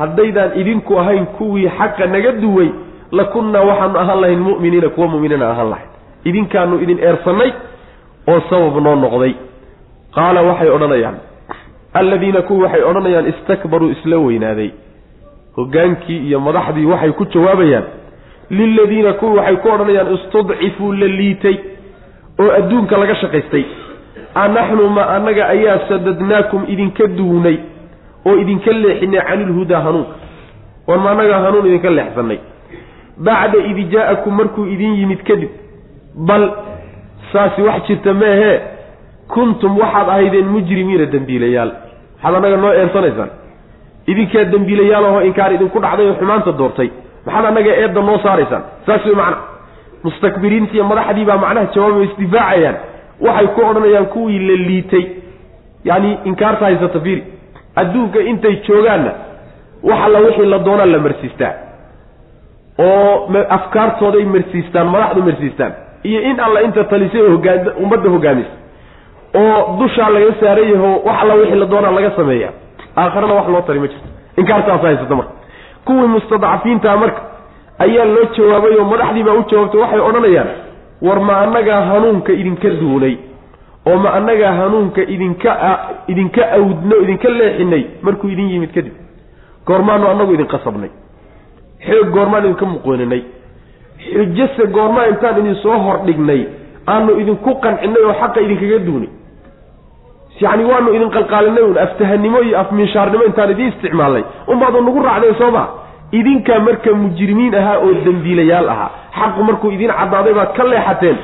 [0.01, 2.69] haddaydaan idinku ahayn kuwii xaqa naga duway
[3.19, 5.89] lakunnaa waxaanu ahaan lahayn mu'miniina kuwa mu'miniina ahaan lahayn.
[6.29, 7.51] Idinkaanu idin eersannay
[8.33, 9.33] oo sabab noo noqday.
[10.17, 11.17] Qaala waxay odhanayaan
[12.01, 14.71] alladiina kuwii waxay odhanayaan istakbaruu isla weynaaday.
[15.57, 17.85] Hoggaankii iyo madaxdii waxay ku jawaabayaan
[18.59, 21.57] liladiina kuwii waxay ku odhanayaan istudcifuu la liitay
[22.43, 23.65] oo adduunka laga shaqaystay.
[24.45, 27.57] Anaxnu ma annaga ayaa sadadnaakum idinka duwnay
[28.27, 30.15] oo idinka leexinay canilhudaa hanuunka
[30.89, 32.39] war ma annagaa hanuun idinka leexsanay
[33.27, 35.51] bacda id jaa-akum markuu idin yimid kadib
[36.29, 36.45] bal
[37.33, 38.57] saasi wax jirta meehee
[39.35, 41.71] kuntum waxaad ahaydeen mujrimiina dembiilayaal
[42.23, 43.31] maxaad annaga noo eensanaysaan
[44.13, 46.89] idinkaa dembiilayaal ahoo inkaar idinku dhacday oo xumaanta doortay
[47.27, 49.37] maxaad annaga eedda noo saaraysaan saas wey macna.
[50.05, 52.77] Mustakbiriinta iyo madaxdii baa macnaha jawaabay isdifaacayaan.
[53.21, 55.05] Waxay ku odhanayaan kuwii la liitay.
[55.85, 57.23] Yacni inkaarta haysata fiiri.
[57.77, 59.13] Adduunka intay joogaanna
[59.83, 61.53] wax alla wixii la doonaa la marsiistaa.
[62.79, 65.73] Oo afkaartooday marsiistaan madaxdu marsiistaan.
[66.05, 67.39] Iyo in alla inta talisay oo
[67.83, 68.55] ummadda hogaamisa.
[69.35, 72.51] Oo dushaa laga saaran yaho wax alla wixii la doonaa laga sameeya
[72.97, 74.09] aakharana wax loo tari ma jirto.
[74.37, 75.33] Inkaartaas haysata marka
[75.87, 77.23] kuwii mustadcafiintaa marka
[77.85, 80.51] ayaa loo jawaabay oo madaxdii baa u jawaabtay waxay odhanayaan
[81.07, 83.15] war ma annagaa hanuunka idinka duunay
[83.91, 85.51] oo ma annagaa hanuunka idinka
[86.13, 88.93] idinka awdno idinka leexinay markuu idin yimid kadib?
[89.67, 90.91] Goormaanu annagu idin qasabnay.
[91.87, 93.23] Xoog goormaan idinka muqooninay
[94.13, 96.41] xujase goormaa intaan idin soo hordhignay
[96.93, 99.09] aanu idinku qancinay oo xaqa idinkaga duunay
[100.41, 104.25] yacni waanu idin qalqaalinay un aftahanimo iyo afminshaarnimo intaan idiin isticmaalnay.
[104.53, 105.65] Unbaadu nagu raacdeen soo ma?
[106.13, 111.17] Idinkaa marka mujrimiin ahaa oo dembiilayaal ahaa xaqu markuu idiin caddaaday baad ka leexateen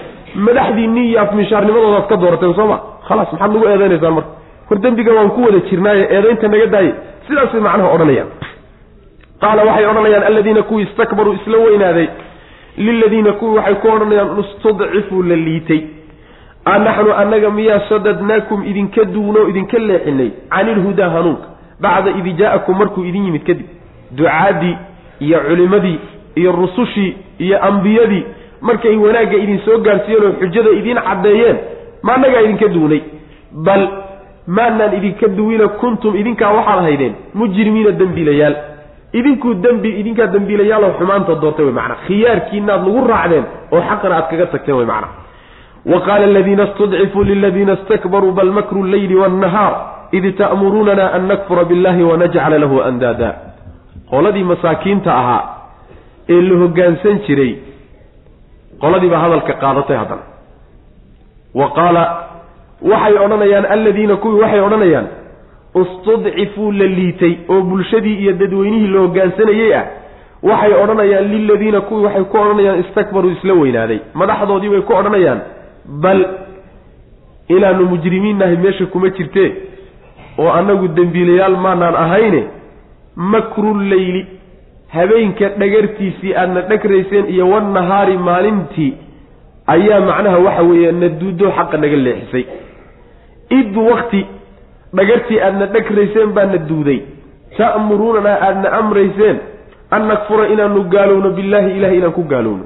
[0.47, 2.79] madaxdiinni iyo afminshaarnimadoodaad ka doorateen soo ma?
[3.09, 4.31] Khalaas maxaad nagu eedaynaysaan marka.
[4.71, 6.91] War dembiga waan ku wada jirnaaye eedaynta naga daaye.
[7.27, 8.29] Sidaasay macnaha odhanayaan.
[9.43, 12.07] Qaala waxay odhanayaan alladiina kuwii istakbaruu isla weynaaday
[12.87, 15.81] liladiina kuwii waxay ku odhanayaan istudcifuu la liitay
[16.75, 21.49] anaxnu annaga miyaa sadadnaakum idinka duuno idinka leexinay cani ilhudaa hanuunka
[21.83, 23.67] bacda id jaa-akum markuu idin yimid kadib
[24.19, 24.77] ducaadii
[25.21, 25.99] iyo culimadii
[26.41, 28.25] iyo rusushii iyo ambiyadii
[28.61, 31.57] markay wanaagga idin soo gaarsiiyeen oo xujada idiin caddeeyeen
[32.03, 33.01] ma annagaa idinka duunay
[33.67, 33.83] bal
[34.47, 38.57] maanaan idinka duwina kuntum idinkaa waxaad ahaydeen mujrimiina dembiilayaal
[39.19, 44.47] idinkuu dembi idinkaa dembiilayaaloo xumaanta doortay wey macnaa khiyaarkiinaad nagu raacdeen oo xaqana aad kaga
[44.53, 45.13] tagteen wey macnaa
[45.87, 49.75] wa qaala aladiina istudcifuu liladiina istakbaruu bal makru lleyli waannahaar
[50.13, 53.31] id ta'muruunana an nakfura billahi wanajcala lahu andaada
[54.11, 55.43] qoladii masaakiinta ahaa
[56.35, 57.53] ee la hoggaansan jiray
[58.83, 60.23] qoladii baa hadalka qaadatay haddana
[61.61, 62.03] wa qaala
[62.91, 65.07] waxay odhanayaan alladiina kuwii waxay odhanayaan
[65.83, 69.85] istudcifuu la liitay oo bulshadii iyo dadweynihii la hoggaansanayey ah
[70.43, 75.41] waxay odhanayaan liladiina kuwii waxay ku odhanayaan istakbaruu isla weynaaday madaxdoodii bay ku odhanayaan
[75.89, 76.21] bal
[77.49, 79.53] inaanu mujrimiin nahay meesha kuma jirtee
[80.39, 82.43] oo annagu dembiilayaal maanaan ahayne
[83.17, 84.27] makruleyli
[84.89, 88.95] habeenka dhagartiisii aadna dhagrayseen iyo wannahaari maalintii
[89.67, 92.45] ayaa macnaha waxa weeye naduudo xaqa naga leexisay.
[93.59, 94.27] Id wakti
[94.95, 97.01] dhagartii aadna dhagrayseen baana duuday
[97.59, 99.37] ta'muruunanaa aadna amrayseen
[99.91, 102.65] an nakfura inaanu gaalowno billaahi ilahay inaan ku gaalowno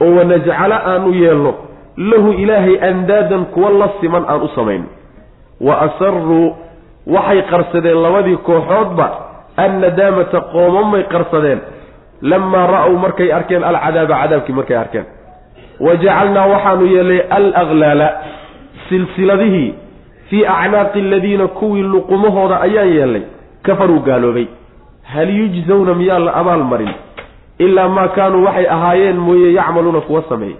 [0.00, 1.52] oo wanajcala aanu yeelno
[1.96, 4.84] lahu ilaahay andaadan kuwa la siman aan u samayno
[5.60, 6.54] wa asaruu
[7.06, 9.06] waxay qarsadeen labadii kooxoodba
[9.56, 11.60] annadaamata qoomamay qarsadeen.
[12.22, 15.04] Lamaa ra'ow markay arkeen alcadaaba cadaabkii markay arkeen.
[15.80, 18.08] Wa jacalnaa waxaanu yeelnay alaklaala
[18.88, 19.74] silsiladihii
[20.30, 23.22] fii acnaaqi aladiina kuwii luqumahooda ayaan yeelnay
[23.62, 24.46] kafaruu gaaloobay.
[25.02, 26.90] Hal yujzawna miyaa la abaal marin?
[27.58, 30.56] Ilaa maa kaanuu waxay ahaayeen mooye yacmaluuna kuwa sameeyey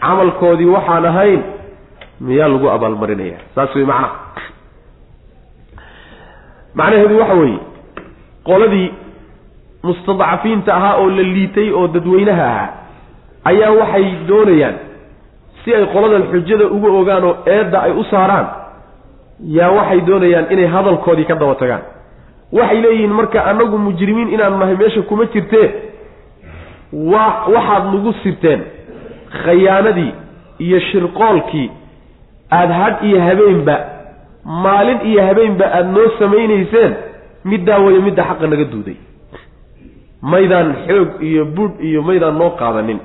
[0.00, 1.42] camalkoodii waxaan ahayn
[2.20, 4.16] miyaa lagu abaalmarinaya saas wey macnaha
[6.74, 7.58] macnaheedu waxa weeye
[8.48, 8.88] qoladii
[9.82, 12.68] mustadcafiinta ahaa oo la liitay oo dadweynaha ahaa
[13.50, 14.74] ayaa waxay doonayaan
[15.64, 18.46] si ay qoladan xujada ugu ogaan oo eedda ay u saaraan
[19.58, 21.82] yaa waxay doonayaan inay hadalkoodii ka daba tagaan.
[22.52, 25.68] Waxay leeyihiin marka annagu mujrimiin inaan nahay meesha kuma jirtee
[27.12, 28.60] wa waxaad nagu sirteen
[29.44, 30.12] khayaanadii
[30.64, 31.68] iyo shirqoolkii
[32.58, 33.76] aada hadh iyo habeenba
[34.64, 36.92] maalin iyo habeenba aada noo samaynayseen
[37.50, 38.96] middaa waya midda xaqa naga duuday.
[40.22, 42.98] Maydaan xoog iyo budh iyo maydaan noo qaadanin.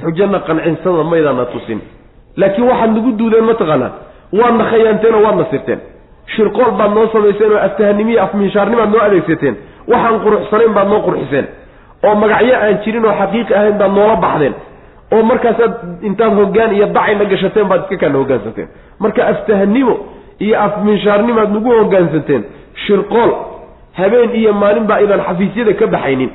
[0.00, 1.80] Xujana qancinsada maydaanna tusin.
[2.40, 3.92] Laakiin waxaad nagu duudeen mataqaanaa
[4.38, 5.80] waadna khayaanteen oo waadna sirteen.
[6.34, 9.54] Shirqool baad noo samayseen oo aftahanimiyo afminshaarnimaad noo adeegsateen.
[9.90, 11.46] Waxaan quruxsanayn baad noo qurxiseen
[12.06, 14.54] oo magacyo aan jirin oo xaqiiqi ahayn baad noola baxdeen
[15.12, 15.72] oo markaasaad
[16.08, 18.68] intaad hoggaan iyo dacayna gashateen baad iska kaana hoggaansanteen
[18.98, 19.94] marka aftahanimo
[20.44, 22.42] iyo afminshaarnimaad nagu hoggaansanteen
[22.86, 23.30] shirqool
[24.00, 26.30] habeen iyo maalin baa idaan xafiisyada ka baxaynin.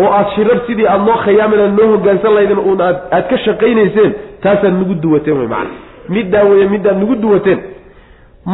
[0.00, 3.36] Oo aada shirar sidii aada noo khayaamin aad noo hoggaansan lahaydeen uun aad aad ka
[3.44, 5.70] shaqaynayseen taasaad nagu duwateen wey macana
[6.08, 7.58] middaa weye midaad nagu duwateen.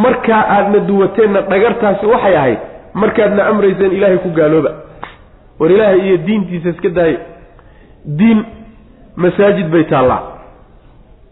[0.05, 2.59] Markaa aadna duwateenna dhagartaasi waxay ahayd
[2.94, 4.70] markaadna amrayseen ilaahay ku gaalooba.
[5.59, 7.18] War ilaahay iyo diintiisa iska daaye
[8.18, 8.44] diin
[9.16, 10.22] masaajid bay taallaa.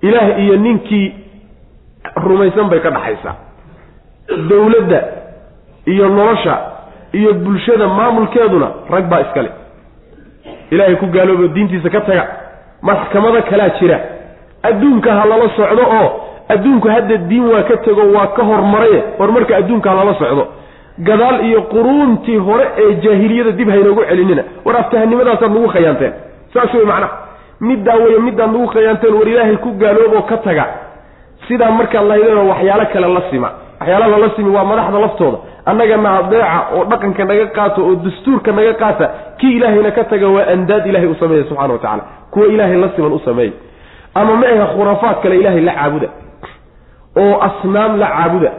[0.03, 1.15] Ilaah iyo ninkii
[2.17, 3.35] rumaysan bay ka dhaxaysaa
[4.49, 5.01] dowladda
[5.87, 6.59] iyo nolosha
[7.13, 9.51] iyo bulshada maamulkeeduna rag baa iskale
[10.71, 12.27] ilaahay ku gaaloobo diintiisa ka taga
[12.83, 14.01] maxkamado kalaa jira.
[14.63, 16.09] Adduunka ha lala socdo oo
[16.49, 20.47] adduunku hadda diin waa ka tego waa ka hormaraye horumarka adduunka ha lala socdo.
[20.99, 24.43] Gadaal iyo quruuntii hore ee jaahiliyada dib haynoogu celinina.
[24.65, 26.13] War aftahannimadaasaad nagu khayaanteen.
[26.55, 27.22] Saas wey macnaha
[27.69, 30.65] middaa weye midaad nagu khayaanteen war ilaahay ku gaalooboo ka taga.
[31.49, 33.51] Sidaa markaad lahaydeenoo waxyaalo kale la sima.
[33.81, 35.39] Waxyaala lala simi waa madaxda laftooda.
[35.71, 39.07] Annagana adeeca oo dhaqanka naga qaato oo dastuurka naga qaata
[39.39, 42.89] kii ilaahayna ka taga waa andaad ilahay u sameeya subxana wa tacala kuwa ilaahay la
[42.97, 43.53] siman u sameeya.
[44.15, 46.09] Ama ma aha khuraafaad kale ilaahay la caabuda.
[47.17, 48.51] Oo asnaam la caabuda.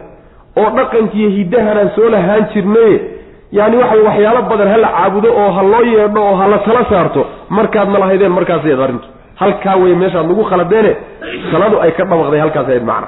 [0.57, 2.97] Oo dhaqankiiyo hiddahanaan soo lahaan jirnaye
[3.57, 6.83] yaani waxa waxyaalo badan ha la caabudo oo ha loo yeedho oo ha la tala
[6.91, 7.21] saarto.
[7.57, 9.07] Markaadna lahaydeen markaasayad arrintu
[9.41, 10.91] halkaa wey meeshaad nagu khaladeene
[11.51, 13.07] saladu ay ka dhabaqday halkaas ahayd macna.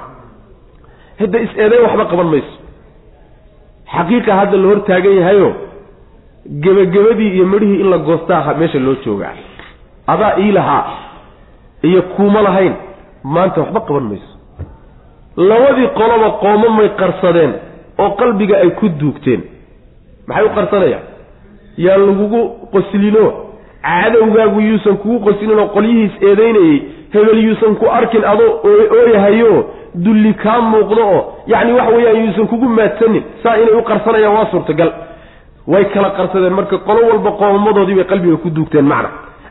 [1.20, 2.54] Hadda is-eedayn waxba qaban mayso.
[3.96, 5.50] Xaqiiqa hadda la hor taagan yahayo
[6.64, 9.34] gebagabadii iyo midhihii in la goostaa meesha loo joogaa.
[10.08, 10.84] Adaa ii lahaa
[11.90, 12.74] iyo kuuma lahayn
[13.24, 14.32] maanta waxba qaban mayso.
[15.50, 17.52] Labadii qoloba qoomo may qarsadeen
[18.04, 19.42] oo qalbiga ay ku duugteen
[20.28, 21.04] maxay u qarsanayaan?
[21.86, 22.42] Yaa lagugu
[22.74, 23.26] qoslino
[23.86, 26.78] cadowgaagu yuusan kugu qoslin oo qolyihiis eedaynayey
[27.14, 28.52] hebel yuusan ku arkin adoo
[28.98, 29.54] ooyahayo.
[30.06, 33.24] Dulli kaa muuqdo oo yacni waxa weeyaan yuusan kugu maadsanin.
[33.44, 34.92] Saa inay u qarsanayaan waa suurtagal.
[35.68, 39.10] Way kala qarsadeen marka qolo walba qoomadoodii bay qalbiga ku duugteen macna.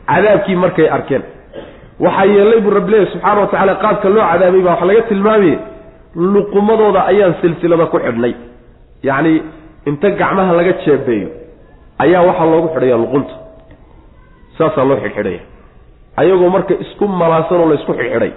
[0.09, 1.23] Cadaabkii markay arkeen.
[1.99, 5.57] Waxaa yeelay buu rabbileehi subxaana wa tacaala qaabka loo cadaabay baa waxa laga tilmaamaya
[6.15, 8.33] luqumadooda ayaan silsilada ku xidhnay.
[9.03, 9.33] Yacni
[9.89, 11.29] inta gacmaha laga jeebeeyo
[12.03, 13.33] ayaa waxaa loogu xidhaya luqunta.
[14.57, 15.39] Saasaa loo xidhxidhaya.
[16.19, 18.31] Ayagoo marka isku malaasan oo la isku xidhxidhay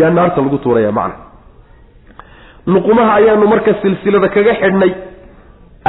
[0.00, 1.16] yaa naarta lagu tuuraya macna.
[2.72, 4.92] Luqumaha ayaanu marka silsilada kaga xidhnay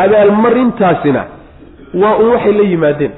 [0.04, 1.22] abaalmarintaasina
[2.02, 3.12] waa un waxay la yimaadeen.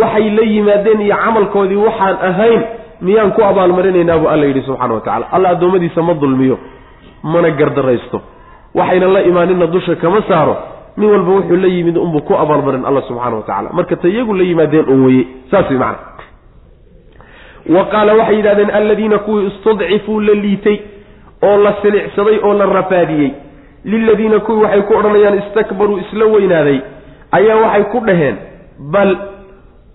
[0.00, 2.62] Waxay la yimaadeen iyo camalkoodii waxaan ahayn
[3.06, 6.56] miyaan ku abaalmarinaynaa buu alla yidhi subxana wa tacala alla addoommadiisa ma dulmiyo
[7.32, 8.18] mana gardaraysto.
[8.74, 10.56] Waxayna la imaanina dusha kama saaro
[10.96, 14.34] nin walba wuxuu la yimid unbuu ku abaalmarin alla subxaana wa tacala marka ta iyagu
[14.34, 15.98] la yimaadeen un weye saas way macana
[17.76, 20.78] wa qaala waxay yidhahdeen alladiina kuwii istudcifuu la liitay
[21.42, 23.30] oo la silicsaday oo la rafaadiyey
[23.84, 26.78] liladiina kuwii waxay ku odhanayaan istakbaruu isla weynaaday
[27.32, 28.36] ayaa waxay ku dhaheen
[28.92, 29.16] bal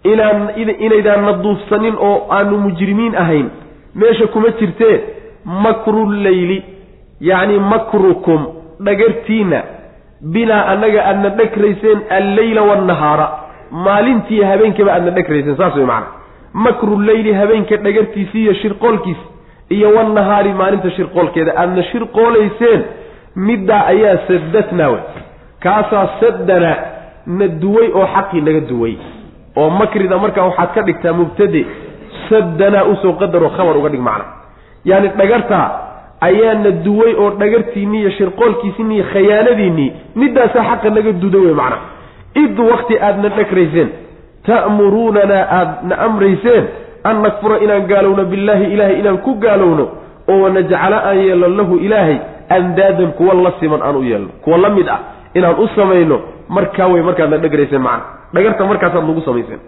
[0.03, 0.49] inaan
[0.85, 3.49] inaydaanna duufsanin oo aanu mujrimiin ahayn
[3.95, 4.99] meesha kuma jirtee
[5.45, 6.63] makruleyli
[7.21, 8.45] yacni makrukum
[8.79, 9.63] dhagartiinna
[10.33, 13.27] binaa annaga aadna dhagrayseen alleyla waannahaara
[13.71, 16.07] maalintii habeenkaba aadna dhagrayseen saas way macana
[16.53, 19.25] makruleyli habeenka dhagartiisi iyo shirqoolkiisa
[19.69, 21.51] iyo wannahaari maalinta shirqoolkeeda.
[21.61, 22.81] Aadna shirqoolayseen
[23.35, 25.01] middaa ayaa sadatnaa wey
[25.63, 26.71] kaasaa sadana
[27.27, 28.95] na duway oo xaqii naga duway.
[29.55, 31.65] Oo makrida markaa waxaad ka dhigtaa mubtade
[32.29, 34.25] saddanaa u soo qadaro khabar uga dhig macna.
[34.85, 35.65] Yaani dhagartaa
[36.27, 41.77] ayaana duway oo dhagartiinnii iyo shirqoolkiisiinni iyo khayaanadiinnii middaasaa xaqa naga duda wey macna
[42.43, 43.89] id wakti aadna dhagrayseen
[44.47, 46.63] ta'muruunanaa aadna amrayseen
[47.09, 49.85] an nakfura inaan gaalowno billaahi ilaahay inaan ku gaalowno
[50.31, 52.17] oo wanajcala aan yeelno lahu ilaahay
[52.57, 54.99] andaadan kuwa la siman aan u yeelno kuwa la mid ah
[55.33, 56.17] inaan u samayno
[56.49, 58.03] markaa wey markaadna dhagrayseen macna
[58.33, 59.59] dhagarta markaasaad nagu samayseen.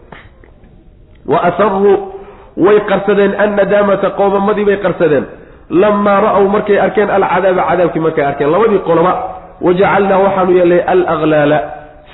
[1.31, 1.97] Wa asaruu
[2.57, 5.25] way qarsadeen annadaamata qoomamadii bay qarsadeen
[5.69, 9.13] lamaa ra'w markay arkeen alcadaaba cadaabkii markay arkeen labadii qoloba
[9.61, 11.59] wajacalnaa waxaanu yeelnay alaklaala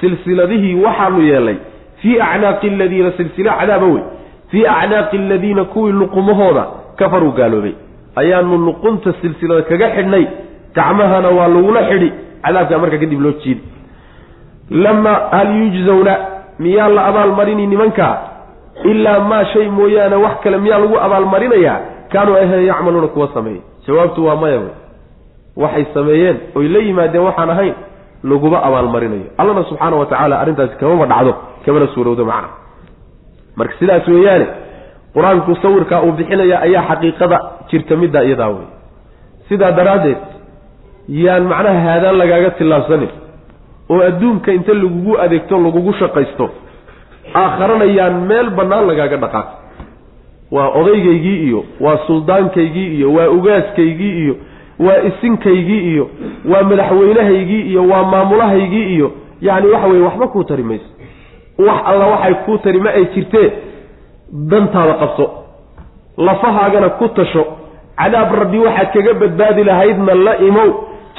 [0.02, 1.58] silsiladihii waxaanu yeelnay
[2.02, 4.04] fii acnaaqi aladiina silsilo cadaaba wey
[4.52, 6.64] fii acnaaqi aladiina kuwii luqumahooda
[6.96, 7.74] kafaruu gaaloobay
[8.16, 10.26] ayaanu luqunta silsilada kaga xidhnay
[10.76, 12.10] gacmahana waa lagula xidhi
[12.46, 13.62] cadaabkaa marka kadib loo jiidi
[14.84, 16.14] lama hal yujzawna
[16.60, 18.16] miyaa la abaalmarini nimankaa
[18.92, 21.80] ilaa maa shay mooyaane wax kale miyaa lagu abaalmarinayaa
[22.14, 24.74] kaanuu ahayn yacmaluuna kuwa sameeyey jawaabtu waa maya wey.
[25.64, 27.74] Waxay sameeyeen oy la yimaadeen waxaan ahayn
[28.24, 29.28] laguma abaalmarinayo.
[29.38, 31.34] Allana subxaana wa tacaala arrintaasi kamama dhacdo
[31.66, 32.50] kamana suurowdo macna.
[33.58, 34.48] Marka sidaas weeyaane
[35.16, 37.38] qur'aanku sawirkaa uu bixinaya ayaa xaqiiqada
[37.70, 38.68] jirta middaa iyadaa wey.
[39.50, 40.18] Sidaa daraaddeed
[41.26, 43.10] yaan macnaha haadaan lagaaga tillaabsanin
[43.94, 46.46] oo adduunka inta lagugu adeegto lagugu shaqaysto
[47.42, 49.54] aakharana yaan meel bannaan lagaaga dhaqaaqo
[50.52, 54.36] waa odaygaygii iyo waa suldaankaygii iyo waa ugaaskaygii iyo
[54.80, 56.10] waa isinkaygii iyo
[56.52, 60.86] waa madaxweynahaygii iyo waa maamulahaygii iyo yacni waxa weye waxba kuu tari mayso.
[61.58, 63.52] Wax alla waxay kuu tari ma ay jirtee?
[64.50, 65.26] Dantaada qabso.
[66.18, 67.46] Lafahaagana ku tasho.
[67.98, 70.70] Cadaab rabbi waxaad kaga badbaadi lahaydna la imow.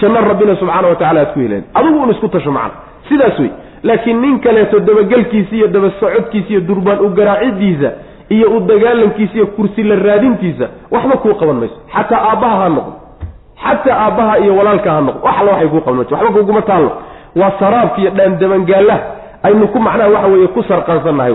[0.01, 1.65] Janno rabbina subxaana wa tacala aad ku heleen.
[1.75, 2.81] Adigu un isku tasho macna.
[3.09, 3.51] Sidaas wey
[3.83, 7.91] laakiin nin kaleeto dabagelkiisa iyo daba socodkiisa iyo durbaan u garaacidiisa
[8.35, 11.77] iyo u dagaalankiisa iyo kursi la raadintiisa waxba kuu qaban mayso.
[11.95, 12.93] Xataa aabbaha ha noqdo
[13.65, 16.15] xataa aabbaha iyo walaalka ha noqdo wax alla waxay kuu qaban mayso.
[16.15, 16.91] Waxba kuguma taallo.
[17.41, 19.01] Waa saraabka iyo dhaandabangaalaha
[19.47, 21.35] aynu ku macnaha waxa weeye ku sarqansannahay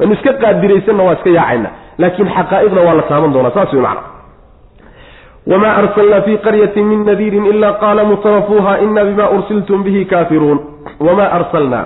[0.00, 1.68] aynu iska qaadiraysanna waa iska yaacayna.
[2.00, 3.50] Laakiin xaqaa'iqda waa la taaban doonaa.
[3.56, 4.02] Saas wey macna.
[5.46, 10.58] Wma arsalnaa fi qaryati min nadiirin ila qaala mutrafuuha ina bima ursiltum bihi kaafiruun.
[11.00, 11.84] Wamaa arsalnaa.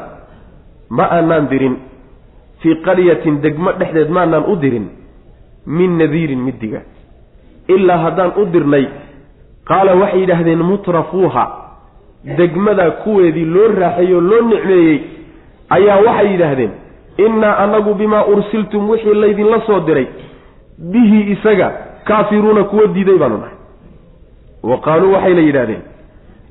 [0.96, 1.76] Ma aanaan dirin
[2.62, 4.86] fii qaryatin degmo dhexdeed maanaan u dirin
[5.66, 6.80] min nadiirin middiga.
[7.68, 8.84] Ilaa haddaan u dirnay
[9.68, 11.44] qaala waxay yidhaahdeen mutrafuuha
[12.38, 14.98] degmada kuweedii loo raaxeeyoo loo nicmeeyey
[15.76, 16.72] ayaa waxay yidhaahdeen
[17.26, 20.06] innaa anagu bimaa ursiltum wixii laydinla soo diray
[20.92, 21.68] bihi isaga
[22.04, 23.56] kaafiruuna kuwa diiday baanu nahay.
[24.62, 25.82] Wa qaaluu waxayna yidhahdeen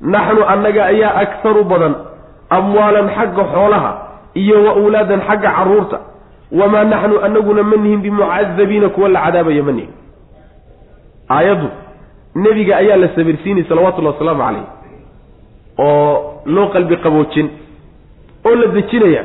[0.02, 1.96] naxnu annaga ayaa akharu badan
[2.50, 3.92] amwaalan xagga xoolaha
[4.34, 6.00] iyo wa awlaadan xagga carruurta
[6.52, 9.94] wamaa naxnu anaguna ma nihin bimucadabiina kuwa la cadaabaya ma nihin.
[11.30, 11.68] Aayaddu
[12.36, 14.64] nebiga ayaa la sabirsiinay salawatullahi wasalaamu calayh
[15.78, 17.48] oo loo qalbi qaboojin
[18.46, 19.24] oo la dejinaya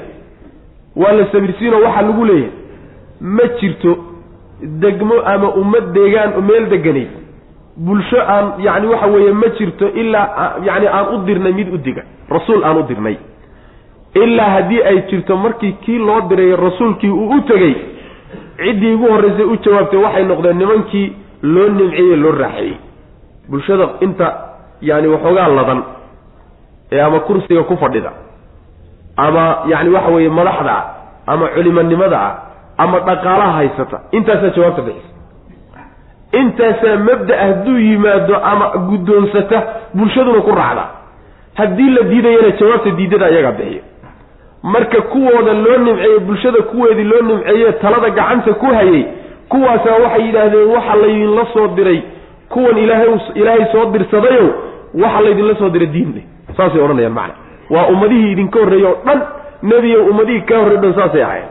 [0.96, 2.50] waa la sabirsiinoo waxaa lagu leeyahay
[3.20, 3.92] ma jirto
[4.62, 7.06] degmo ama ummad deegaan meel deganay
[7.76, 12.02] bulsho aan yacni waxa weeye ma jirto ilaa yacni aan u dirnay mid u diga
[12.30, 13.16] rasuul aan u dirnay
[14.14, 17.74] ilaa haddii ay jirto markii kii loo diray rasuulkii uu u tegey
[18.64, 21.12] ciddii ugu horreysay u jawaabtay waxay noqdeen nimankii
[21.42, 22.76] loo nimceeyey loo raaxeeyey
[23.50, 24.26] bulshada inta
[24.82, 25.82] yacni waxoogaa ladan
[26.92, 28.10] ee ama kursiga ku fadhida
[29.16, 30.84] ama yacni waxa weeye madaxda ah
[31.26, 32.34] ama culimonimada ah
[32.78, 35.12] ama dhaqaalaha haysata intaasaa jawaabta bixisa.
[36.40, 39.62] Intaasaa mabda hadduu yimaado ama guddoonsata
[39.94, 40.84] bulshaduna ku raacda.
[41.54, 43.82] Haddii la diidayana jawaabta diidada iyagaa bixiyo
[44.72, 49.04] marka kuwooda loo nimceeye bulshada kuweedii loo nimceeye talada gacanta ku hayay
[49.48, 52.00] kuwaasaa waxay yidhaahdeen waxa laydinla soo diray.
[52.48, 54.48] Kuwan ilaahay ilaahay soo dirsadayow
[55.02, 56.22] waxa laydinla soo diray diinle
[56.56, 57.34] saasay odhanayaan macna.
[57.70, 59.20] Waa ummadihii idinka horreeyey oo dhan
[59.62, 61.44] nebiyo ummadihii ka horrey dhan saasay ahayn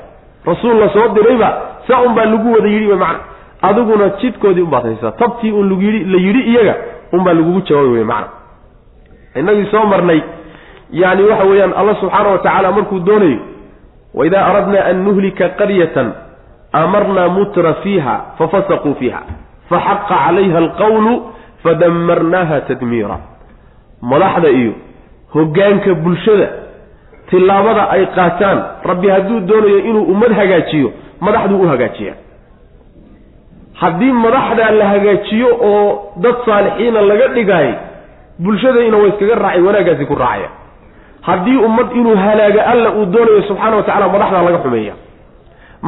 [0.46, 1.50] rasuul la soo dirayba
[1.88, 3.20] saa un baa lagu wada yidhi macna.
[3.62, 6.76] Adiguna jidkoodii unbaad haysaa tabtii un lagu yidhi la yidhi iyaga
[7.12, 8.28] unbaa lagugu jawaabi wey macna.
[9.36, 10.22] Innagii soo marnay
[11.02, 13.40] yani waxa weeyaan allah subxaana wa tacaala markuu doonayo
[14.18, 16.08] waidaa aradna an nuhlika qaryatan
[16.82, 19.22] amarnaa mutra fiiha fafasaquu fiiha.
[19.70, 21.14] Faxaqa calayha alqawlu
[21.64, 23.18] fadamarnaaha tadmiira
[24.12, 24.74] madaxda iyo
[25.34, 26.48] hoggaanka bulshada
[27.30, 30.90] tillaabada ay qaataan rabbi hadduu doonayo inuu ummad hagaajiyo
[31.26, 32.18] madaxduu u hagaajiyaa
[33.82, 37.76] haddii madaxdaa la hagaajiyo oo dad saalixiina laga dhigaayo
[38.40, 40.50] bulshadayna way iskaga raacay wanaaggaasi ku raacaya
[41.28, 44.94] haddii ummad inuu halaaga alla uu doonayo subxaana wa tacala madaxdaa laga xumeeya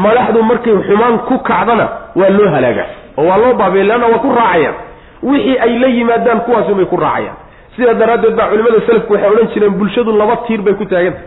[0.06, 1.86] madaxdu markay xumaan ku kacdana
[2.20, 4.76] waa loo halaagaa oo waa loo baabiya leanna waa ku raacayaan.
[5.24, 7.36] Wixii ay la yimaadaan kuwaasi unbay ku raacayaan.
[7.76, 11.20] Sidaa daraaddeed baa culimada selafku waxay odhan jireen bulshadu laba tiir bay ku taaganta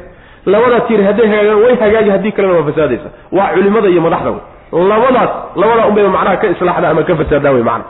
[0.53, 3.09] labada tiir hadday hagaagaan way hagaagi haddii kalena waa fasaadaysa.
[3.37, 4.43] Waa culimada iyo madaxda wey.
[4.91, 5.31] Labadaas
[5.61, 7.85] labadaa unbayba macnaha ka islaaxda ama ka fasaadaa wey macana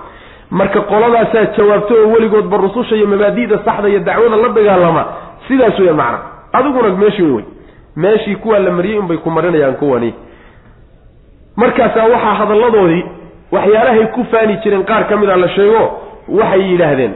[0.58, 5.02] marka qoladaasaa jawaabto oo weligoodba rususha iyo mabaadi'da saxda iyo dacwada la dagaalama
[5.48, 6.18] sidaas weyan macna.
[6.52, 7.44] Adiguna meeshii wey
[7.96, 10.14] meeshii kuwaa la mariyey unbay ku marinayaan kuwani.
[11.56, 13.04] Markaasaa waxaa hadalladoodii
[13.52, 15.82] waxyaalahay ku faani jireen qaar ka mid a la sheego
[16.38, 17.12] waxay yidhaahdeen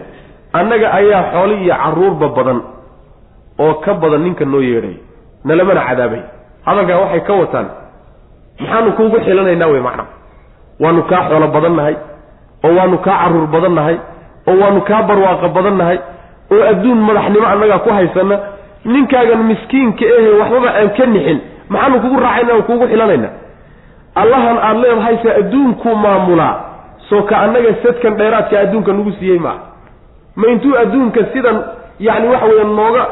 [0.58, 2.58] annaga ayaa xooli iyo carruurba badan
[3.64, 4.96] oo ka badan ninka noo yeedhay.
[5.44, 6.22] Nalamana cadaabay.
[6.66, 7.66] Hadalkaa waxay ka wataan.
[8.60, 10.04] Maxaanu kuugu xilanaynaa wey macna.
[10.82, 11.96] Waanu kaa xoolo badan nahay
[12.64, 13.96] oo waanu kaa carruur badan nahay
[14.48, 15.98] oo waanu kaa barwaaqo badan nahay
[16.52, 18.36] oo adduun madaxnimo annagaa ku haysana
[18.84, 21.38] ninkaagan miskiinka ehe waxbaba aan ka nixin
[21.72, 23.28] maxaanu kugu raacayna oo kuugu xilanayna
[24.22, 26.54] allahan aada leedahayse adduunkuu maamulaa
[27.08, 29.60] soo ka annaga sadkan dheeraadka adduunka nagu siiyey maaha.
[30.36, 31.56] Ma intuu adduunka sidan
[32.00, 33.02] yacni waxa weeye nooga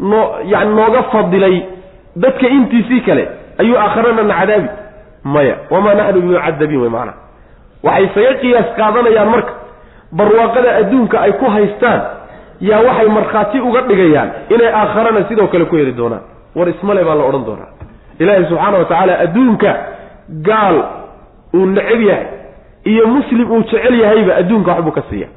[0.00, 1.56] noo yani nooga fadilay
[2.16, 3.28] dadka intiisii kale
[3.58, 4.68] ayuu aakharana na cadaabi.
[5.24, 7.14] Maya wamaa naxnu bimucadabiin wey maanaa
[7.86, 9.52] waxay isaga qiyaas qaadanayaan marka
[10.18, 12.00] barwaaqada adduunka ay ku haystaan
[12.60, 16.22] yaa waxay markhaati uga dhigayaan inay aakharana sidoo kale ku heli doonaan.
[16.56, 17.70] War ismale baa la odhan doonaa.
[18.18, 19.70] Ilaahay subxaana wa tacaala adduunka
[20.48, 20.76] gaal
[21.54, 22.26] uu necab yahay
[22.84, 25.28] iyo muslim uu jecel yahayba adduunka waxbuu ka siiya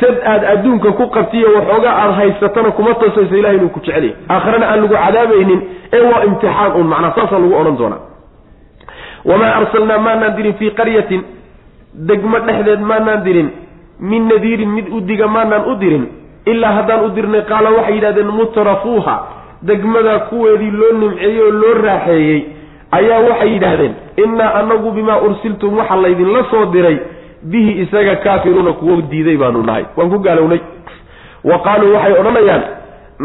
[0.00, 4.16] sad aad adduunka ku qabtiyo waxoogaa aada haysatana kuma toosayso ilahay inuu ku jecel yahay.
[4.28, 5.60] Aakharana aan lagu cadaabaynin
[5.96, 8.00] ee waa imtixaan uun macnaa saasaa lagu odhan doonaa.
[9.24, 11.22] Wamaa arsalnaa maanaan dirin fii qaryatin
[12.08, 13.48] degmo dhexdeed maanaan dirin
[14.10, 16.04] min nadiirin mid u diga maanaan u dirin
[16.52, 19.16] ilaa haddaan u dirnay qaala waxay yidhahdeen mutrafuuha
[19.68, 22.40] degmada kuweedii loo nimceeyey oo loo raaxeeyey
[22.98, 23.94] ayaa waxay yidhaahdeen
[24.24, 26.98] innaa anagu bimaa ursiltum waxa laydinla soo diray
[27.52, 29.84] bihi isaga kaafiruuna kuwo diiday baanu nahay.
[29.96, 30.60] Waan ku gaalownay.
[31.44, 32.62] Wa qaaluu waxay odhanayaan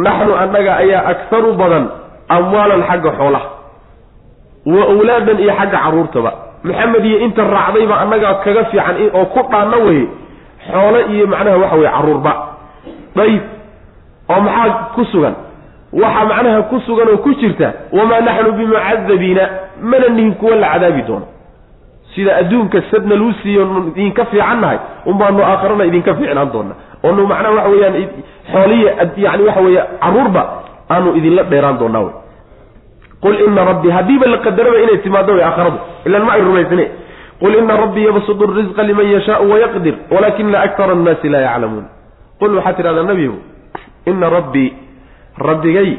[0.05, 1.86] naxnu annaga ayaa akharu badan
[2.36, 3.47] amwaalan xagga xoolaha
[4.73, 6.32] wa awlaadan iyo xagga carruurtaba.
[6.63, 10.05] Maxamed iyo inta raacdayba annagaa kaga fiican oo ku dhaanna weye
[10.72, 12.34] xoolo iyo macnaha waxa weye carruurba
[13.15, 13.41] dayib
[14.30, 15.36] oo maxaa ku sugan?
[15.93, 19.43] Waxaa macnaha ku sugan oo ku jirta wamaa naxnu bimucadabiina.
[19.82, 21.26] Mana nihin kuwa la cadaabi doono.
[22.15, 23.61] Sida adduunka sadna luu siiyo
[23.93, 28.07] idinka fiican nahay unbaanu aakharana idinka fiicnaan doona oonu macnaha waxa weeyaan
[28.51, 30.43] xooliya yani waxa weeye carruurba
[30.89, 32.13] aanu idinla dheeraan doonaa wey
[33.22, 36.86] qul ina rabbii haddiiba la qadaraba inay timaado way aakharadu ilan ma ay rumaysne
[37.42, 41.86] qul ina rabbii yabsudu risqa liman yashaau wayaqdir walakina akara annaasi laa yaclamuun
[42.40, 43.38] qul waxaad tidhahdaa nebigu
[44.12, 44.70] ina rabbii
[45.50, 45.90] rabbigay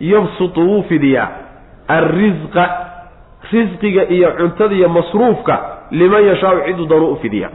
[0.00, 1.28] yabsutu wuu fidiyaa
[1.88, 2.64] alrisqa
[3.52, 5.54] risqiga iyo cuntada iyo masruufka
[5.90, 7.50] liman yashaau ciduu doonu u fidiyaa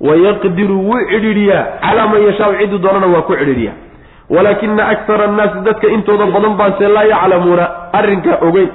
[0.00, 3.74] wayaqdiru wuu cidhiidhiyaa calaa man yashaau ciduu doonana waa ku cidhiidhiyaa
[4.30, 8.68] walaakina akara annaasi dadka intooda badan baanse laa yaclamuuna arrinkaa ogeyn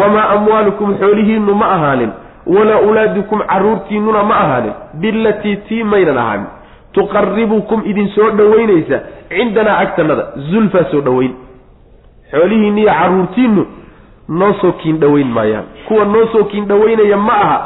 [0.00, 2.10] wamaa amwaalukum xoolihiinnu ma ahaanin
[2.56, 6.46] walaa ulaadikum carruurtiinnuna ma ahaanin bilatii tii maynan ahaanin
[6.92, 11.32] tuqaribukum idin soo dhoweynaysa cindanaa agtanada zulfaa soo dhoweyn
[12.30, 13.66] xoolihiinni iyo carruurtiinnu
[14.28, 17.58] noo soo kiin dhoweyn maayaan kuwa noo soo kiin dhoweynaya ma aha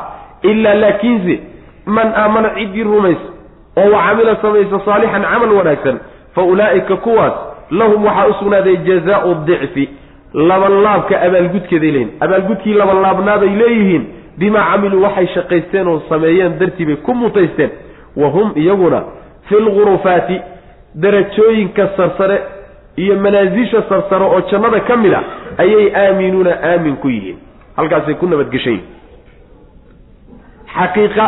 [0.43, 1.41] ilaa laakiinse
[1.87, 3.29] man aamana ciddii rumaysa
[3.77, 5.99] oo wa camila samaysa saalixan camal wanaagsan
[6.35, 7.33] fa ulaa'ika kuwaas
[7.71, 9.89] lahum waxaa u sugnaaday jazaau dicfi
[10.35, 14.05] labanlaabka abaalgudkeeday leeyihiin abaalgudkii labanlaabnaabay leeyihiin
[14.39, 17.71] bimaa camiluu waxay shaqaysteen oo sameeyeen dartii bay ku mutaysteen.
[18.17, 19.03] Wa hum iyaguna
[19.49, 20.41] fi lgurufaati
[20.95, 22.39] darajooyinka sarsare
[22.97, 25.21] iyo manaasisha sarsare oo jannada ka mid a
[25.59, 27.37] ayay aaminuuna aamin ku yihiin.
[27.77, 28.81] Halkaasay ku nabadgeshan
[30.77, 31.27] xaqiiqa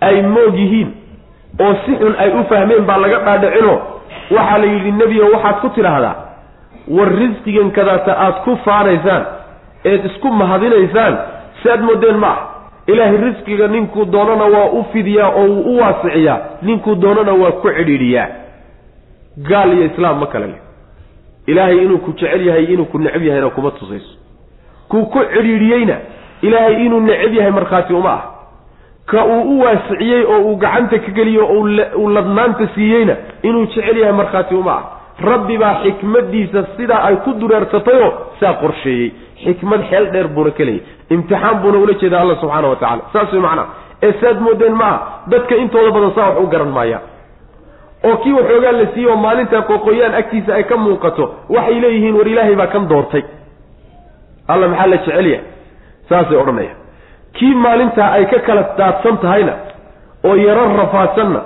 [0.00, 0.90] ay moog yihiin
[1.60, 3.74] oo si xun ay u fahmeen baa laga dhaadhicino.
[4.30, 6.14] Waxaa la yidhi nebigo waxaad ku tidhaahdaa
[6.88, 9.24] war risqigan kadaata aad ku faanaysaan
[9.84, 11.14] eed isku mahadinaysaan
[11.62, 12.28] si aad moodeen ma.
[12.28, 12.46] Ah
[12.86, 16.38] ilaahay risqiga ninkuu doonana waa u fidiyaa oo wuu u waasiciyaa.
[16.62, 18.28] Ninkuu doonana waa ku cidhiidhiyaa.
[19.48, 20.60] Gaal iyo islaam ma kale leh.
[21.46, 24.14] Ilaahay inuu ku jecel yahay inuu ku necab yahayna kuma tusayso.
[24.88, 25.96] Kuu ku cidhiidhiyeyna
[26.42, 28.22] ilaahay inuu necab yahay markhaati uma ah
[29.06, 31.66] ka uu u waasiciyey oo uu gacanta ka geliyo oo
[31.98, 34.84] uu ladnaanta siiyeyna inuu jecel yahay markhaati uma ah
[35.30, 38.10] rabbi baa xikmaddiisa sidaa ay ku dureersatayoo
[38.40, 39.08] saa qorsheeyey.
[39.44, 40.82] Xikmad xeel dheer buuna ka leeyay
[41.14, 43.68] imtixaan buuna ula jeedaa alla subxaana wa tacala saas way macnaha
[44.06, 44.98] ee saad moodeen ma aha
[45.32, 47.02] dadka intooda badan saa wax u garan maayaan
[48.08, 51.24] oo kii waxoogaa la siiyey oo maalintaa qoqoyaan agtiisa ay ka muuqato
[51.56, 53.22] waxay leeyihiin war ilaahay baa kan doortay.
[54.52, 55.44] Alla maxaa la jecel yahay?
[56.08, 56.76] Saasay odhanayaan.
[57.36, 59.54] Kii maalintaa ay ka kala daadsan tahayna
[60.28, 61.40] oo yaro rafaadsanna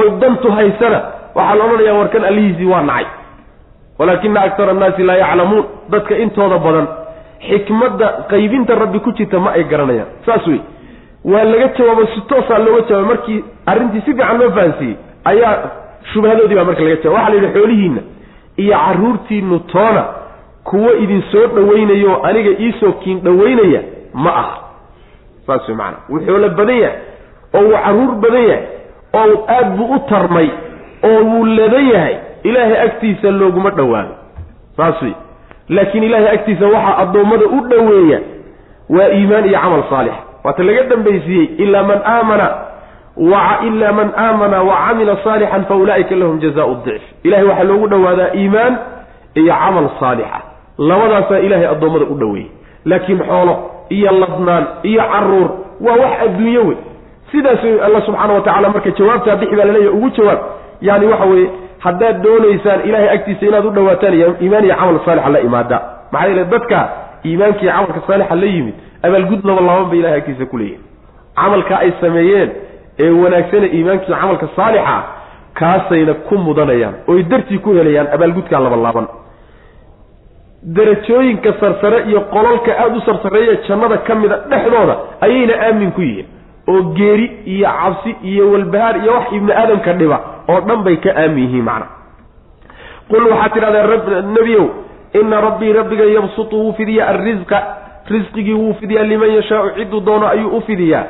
[0.00, 1.00] oy dantu haysana
[1.34, 3.06] waxaa la odhanayaa warkan allihiisii waa nacay.
[3.98, 5.64] Walaakina aktara annaasi laa yaclamuun.
[5.90, 6.86] Dadka intooda badan
[7.48, 10.08] xikmadda qaybinta rabbi ku jirta ma ay garanayaan.
[10.26, 10.60] Saas wey
[11.24, 13.08] waa laga jawaabo si toosaa looga jawaabay.
[13.10, 15.54] Markii arrintii si fiican loo fahansiiyey ayaa
[16.12, 18.02] shubhadoodii baa marka laga jawab waxa la yidhi xoolihiinna
[18.56, 20.04] iyo carruurtiinnu toona
[20.64, 23.80] kuwo idin soo dhawaynayo aniga iisoo kiin dhawaynaya
[24.14, 24.56] ma aha.
[25.46, 26.98] Saas wey macanaa wuu xoolo badan yahay
[27.54, 28.64] oo wuu carruur badan yahay
[29.14, 30.48] oo aad buu u tarmay
[31.08, 34.14] oo wuu ladan yahay ilaahay agtiisa looguma dhowaado
[34.76, 35.12] saas wey
[35.68, 38.20] laakiin ilaahay agtiisa waxaa addoommada u dhoweeya
[38.90, 40.14] waa iimaan iyo camal saalix.
[40.44, 42.48] Waata laga dambaysiiyey ilaa man aamana
[43.66, 47.02] ilaa man aamana wa camila saalixan fa ulaa'ika lahum jazaau dicf.
[47.22, 48.76] Ilahay waxaa loogu dhowaadaa iimaan
[49.34, 50.40] iyo camal saalixa.
[50.78, 52.50] Labadaasaa ilaahay addoommada u dhoweeyey.
[52.84, 56.76] Laakiin xoolo iyo ladnaan iyo carruur waa wax adduunyo wey.
[57.32, 60.38] Sidaas alla subxaana wa tacala marka jawaabtaa bixi baa laleeyahy ugu jawaab
[60.88, 61.48] yani waxa weeye
[61.84, 65.78] haddaad doonaysaan ilahay agtiisa inaad u dhawaataan iimaan iyo camal saalixa la imaada.
[66.12, 66.78] Maxaa yeele dadka
[67.28, 68.74] iimaanka iyo camalka saalixa la yimid
[69.06, 70.82] abaalgud laba laaban bay ilahay agtiisa ku leeyihiin
[71.40, 72.50] camalka ay sameeyeen
[73.04, 74.96] ee wanaagsane iimaankiiyo camalka saalixa
[75.60, 79.06] kaasayna ku mudanayaan oy dartii ku helayaan abaalgudkaa laba laaban.
[80.76, 86.26] Darajooyinka sarsare iyo qololka aada u sarsareeya jannada ka mida dhexdooda ayayna aamin ku yihiin.
[86.68, 90.18] Oo geeri iyo cabsi iyo walbahaar iyo wax ibni aadamka dhiba
[90.50, 91.86] oo dhan bay ka aamin yihiin macna.
[93.10, 94.66] qul waxaad tidhahdaa nebiyow
[95.20, 97.58] ina rabbii rabbiga yabsutu wuu fidiyaa alrisqa
[98.14, 101.04] risqigii wuu fidiyaa liman yashaau cidduu doono ayuu u fidiyaa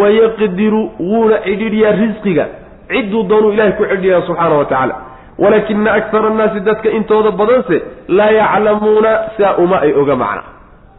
[0.00, 2.44] wayaqdiru wuuna cidhiidhiyaa risqiga
[2.92, 4.94] cidduu doonuu ilahay ku cidhiyaa subxaana wa tacaala.
[5.38, 7.76] walaakina akara annaasi dadka intooda badanse
[8.08, 10.42] laa yaclamuuna saa uma ay oga macna.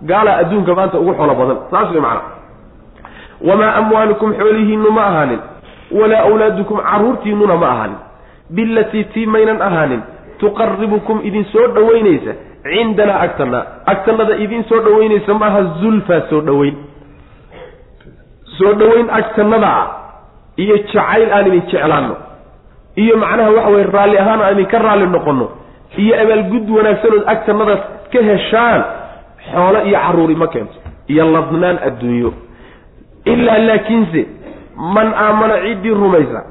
[0.10, 2.22] Gaalaa adduunka maanta ugu xolo badan saas way macna.
[3.48, 5.40] Wamaa amwaalukum xoolihiinnu ma ahaanin
[5.92, 7.98] walaa awlaadukum carruurtiinnuna ma ahaanin
[8.50, 10.02] bilatii tii maynan ahaanin
[10.40, 12.34] tuqaribukum idin soo dhoweynaysa
[12.64, 16.76] cindanaa agtana agtanada idin soo dhoweynaysa maaha zulfaa soo dhoweyn
[18.58, 19.88] soo dhoweyn agtanada ah
[20.58, 22.16] iyo jacayl aan idin jeclaanno
[23.04, 25.48] iyo macnaha waxa weye raalli ahaan aan idinka raalli noqonno
[26.04, 27.76] iyo abaalgud wanaagsanood agtanada
[28.14, 28.82] ka heshaan
[29.52, 30.78] xoolo iyo carruuri ma keento
[31.08, 32.32] iyo ladnaan adduunyo.
[33.26, 34.22] Ilaa laakiinse
[34.78, 36.44] man aamana ciddii rumaysa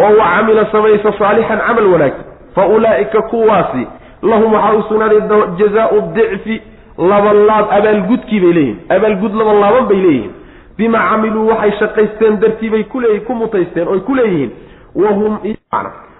[0.00, 2.24] oo wa camila samaysa saalixan camal wanaagsan
[2.54, 3.86] fa ulaa'ika kuwaasi
[4.22, 5.20] lahum waxaa u sugnaaday
[5.58, 6.62] jazaau dicfi
[6.98, 10.32] labalaab abaalgudkii bay leeyihiin abaalgud labalaaban bay leeyihiin.
[10.78, 14.50] Bimaa camiluu waxay shaqaysteen dartii bay kuleey ku mutaysteen oy ku leeyihiin.
[14.94, 15.38] Wahum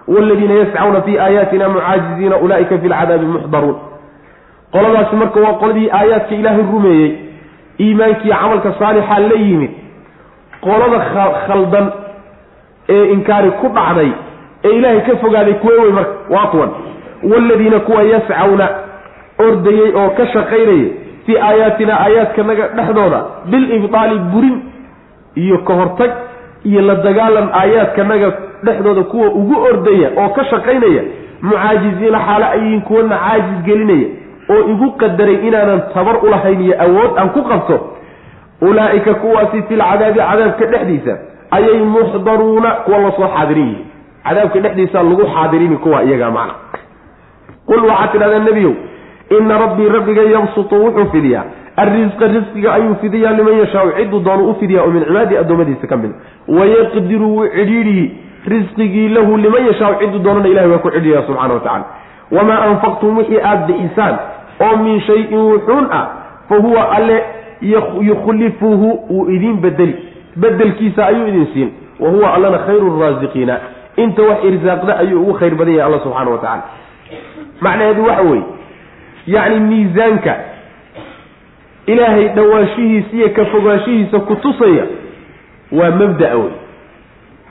[0.07, 3.75] waladiina yascawna fii aayaatina mucaajiziina ulaa'ika fi lcadaabi muxdaruun.
[4.71, 7.11] Qoladaasi marka waa qoladii aayaadka ilaahay rumeeyey
[7.79, 9.71] iimaankii camalka saalixaa la yimid
[10.61, 10.99] qolada
[11.47, 11.91] khaldan
[12.89, 14.11] ee inkaari ku dhacday
[14.65, 16.69] ee ilaahay ka fogaaday kuwe wey marka waa kuwan.
[17.31, 18.69] Waaladiina kuwa yascawna
[19.39, 20.85] ordayey oo ka shaqaynayay
[21.25, 24.57] fii aayaatina aayaadkanaga dhexdooda bilibdaali burin
[25.35, 26.11] iyo ka hortag
[26.63, 28.29] iyo la dagaalan aayaadkanaga
[28.63, 31.03] dhexdooda kuwa ugu ordaya oo ka shaqaynaya
[31.41, 34.07] mucaajiziina xaalo ayiin kuwana caajis gelinaya
[34.53, 37.77] oo igu qadaray inaanan tabar ulahayn iyo awood aan ku qabto
[38.61, 41.17] ulaa'ika kuwaasi filcadaabi cadaabka dhexdiisa
[41.51, 43.85] ayay muxdaruuna kuwa la soo xaadirin yihiin.
[44.27, 46.53] Cadaabka dhexdiisa lagu xaadirini kuwa iyagaa macna.
[47.67, 48.73] Qul waxaad tidhahdaa nebiyow
[49.39, 51.43] ina rabbii rabbiga yabsutu wuxuu fidiyaa.
[51.77, 55.97] Arrisqa risqiga ayuu fidiyaa liman yashaau cidduu doonu u fidiyaa oo min cibaadii addoommadiisa ka
[55.97, 56.11] mid
[56.47, 58.05] wayaqdiru wuu cidhiidhiyi
[58.53, 61.85] risqigii lahu liman yashaau cidduu doonana ilahay waa ku cidhiya subxana wa tacala
[62.31, 64.15] wamaa anfaqtum wixii aada bixisaan
[64.65, 66.05] oo min shayin wuxuun ah
[66.49, 67.23] fa huwa alle
[67.61, 69.95] yukhlifuhu wuu idiin bedeli.
[70.35, 71.71] Bedelkiisa ayuu idin siin.
[71.99, 73.59] Wa huwa allana khayru raasiqiina
[73.97, 76.63] inta wax irsaaqda ayuu ugu khayr badan yahay alla subxaana wa tacala
[77.61, 78.43] macnaheedu waxa weeye
[79.27, 80.35] yacni miisaanka
[81.85, 84.85] ilaahay dhowaanshihiisa iyo ka fogaanshihiisa ku tusaya
[85.71, 86.51] waa mabda' wey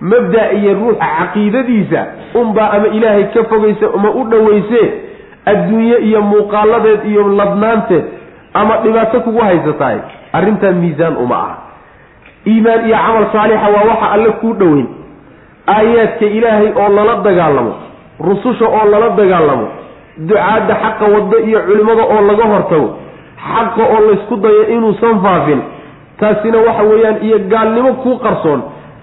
[0.00, 4.88] mabda' iyo ruuxa caqiidadiisa unbaa ama ilaahay ka fogaysa ama u dhowaysee
[5.46, 8.04] adduunye iyo muuqaaladeed iyo ladnaanteed
[8.54, 9.98] ama dhibaato kugu haysataay
[10.32, 11.56] arrintaa miisaan uma aha.
[12.46, 14.86] Iimaan iyo camal saalixa waa waxa alle kuu dhoweyn.
[15.68, 17.72] Aayaadka ilaahay oo lala dagaalamo
[18.20, 19.66] rususha oo lala dagaalamo
[20.28, 22.88] ducaadda xaqa waddo iyo culimmada oo laga hortago
[23.48, 25.60] xaqa oo laysku dayo inuusan faafin
[26.20, 28.62] taasina waxa weeyaan iyo gaalnimo kuu qarsoon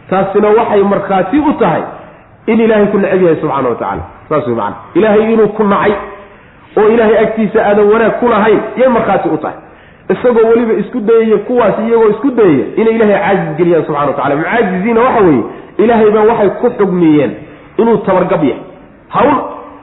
[0.10, 1.84] taasina waxay markhaati u tahay
[2.48, 5.94] in ilaahay ku necab yahay subxana wa tacala saas wey macana ilaahay inuu ku nacay
[6.80, 9.58] oo ilaahay agtiisa aadan wanaag ku lahayn yay markhaati u tahay.
[10.14, 14.36] Isagoo weliba isku dayaya kuwaas iyagoo isku dayaya inay ilaahay caajis geliyaan subxana wa tacala
[14.42, 15.44] mucaajiziina waxa weeye
[15.84, 17.32] ilaahay baa waxay ku xugmiyeen
[17.82, 18.62] inuu tabargab yahay.
[19.16, 19.36] Hawl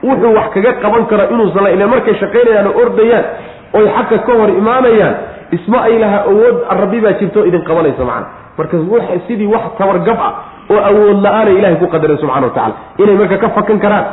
[0.07, 3.25] wuxuu wax kaga qaban karo inuusan la ilan markay shaqaynayaan oo ordayaan
[3.77, 5.13] oy xagka ka hor imaanayaan
[5.57, 8.27] isma ay laha awood rabbi baa jirto idin qabanaysa macana
[8.57, 8.77] marka
[9.27, 10.31] sidii wax tabargab ah
[10.73, 14.05] oo awood la'aanay ilahay ku qadaray subxana wa tacala inay marka ka fakan karaan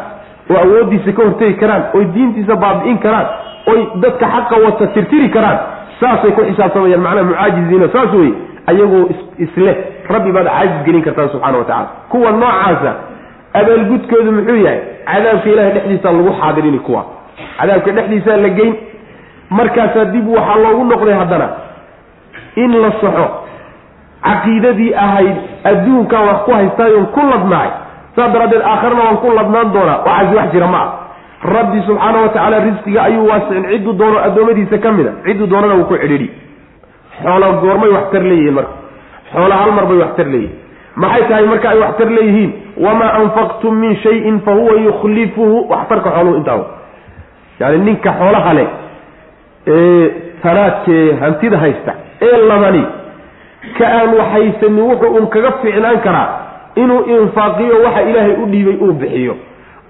[0.51, 3.27] oo awooddiisa ka hortegi karaan oy diintiisa baabi'in karaan
[3.73, 5.59] oy dadka xaqa wata tirtiri karaan
[6.01, 8.31] saasay ku xisaabtamayaan macnaha mucaajiziina saas wey
[8.71, 9.05] ayagoo
[9.45, 9.77] isleh.
[10.15, 12.93] Rabbi baad caajis gelin kartaan subxana wa tacala kuwa noocaasa
[13.61, 14.81] abaalgudkoodu muxuu yahay
[15.11, 17.03] cadaabka ilahay dhexdiisaa lagu xaadirini kuwa.
[17.59, 18.75] Cadaabka dhexdiisaa la geyn
[19.59, 21.49] markaasaa dib waxaa loogu noqday haddana
[22.57, 23.27] in la saxo
[24.25, 25.37] caqiidadii ahayd
[25.71, 27.71] adduunkan wax ku haystaayon ku ladnaay
[28.17, 29.99] saas daraaddeed aakharna waan ku ladnaan doonaa.
[30.07, 30.89] Waxaasi wax jira ma ah.
[31.57, 33.65] Rabbi subxaana wa tacaala risqiga ayuu waasicin.
[33.73, 35.13] Cidduu doono addoommadiisa ka mid a.
[35.27, 36.29] Cidduu doonana wuu ku cidhidhi
[37.23, 38.73] xoola goormay waxtar leeyihiin marka.
[39.33, 40.59] Xoola hal mar bay waxtar leeyihiin
[41.03, 42.51] maxay tahay marka ay waxtar leeyihiin?
[42.85, 45.57] Wamaa anfaqtum min shayin fa huwa yukhlifuhu.
[45.73, 46.61] Waxtarka xooluhu intaa
[47.61, 48.69] yani ninka xoolaha leh
[49.67, 50.11] ee
[50.43, 51.93] tanaadkee hantida haysta
[52.27, 52.85] ee labani
[53.79, 56.29] ka aan waxhaysanin wuxuu un kaga fiicnaan karaa
[56.77, 59.35] inuu infaaqiyo waxa ilaahay u dhiibay uu bixiyo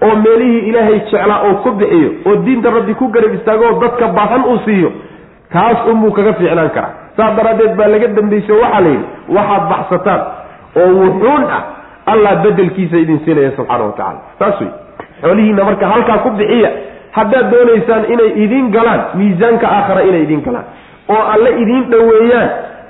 [0.05, 4.07] oo meelihii ilaahay jeclaa oo ku bixiyo oo diinta rabbi ku garab istaago oo dadka
[4.07, 4.91] baahan uu siiyo
[5.53, 6.93] taas unbuu kaga fiicnaan karaa.
[7.17, 9.05] Saas daraaddeed baa laga dambayso waxaa la yidhi
[9.37, 10.21] waxaad baxsataan
[10.81, 11.63] oo wuxuun ah
[12.11, 14.69] allah bedelkiisa idin siinaya subxaana wa tacala saas wey
[15.21, 16.69] xoolihiina marka halkaa ku bixiya
[17.17, 20.65] haddaad doonaysaan inay idiin galaan miisaanka aakhara inay idiin galaan.
[21.13, 22.49] Oo alle idiin dhoweeyaan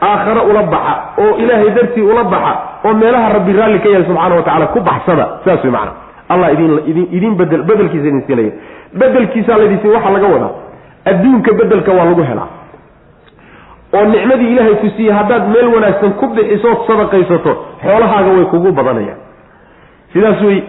[0.10, 2.54] aakhare ula baxa oo ilaahay dartii ula baxa
[2.86, 5.92] oo meelaha rabbi raalli ka yahay subxaana wa tacala ku baxsada saas wey macana
[6.34, 8.52] allah idin idin bedel bedelkiisa idin siinaya
[9.02, 10.52] bedelkiisaa laydin siin waxaa laga wadaa
[11.12, 12.50] adduunka bedelka waa lagu helaa.
[13.94, 17.52] Oo nicmadii ilaahay ku siiyey haddaad meel wanaagsan ku bixisood sadaqaysato
[17.84, 19.20] xoolahaaga way kugu badanayaan.
[20.14, 20.60] Sidaas wey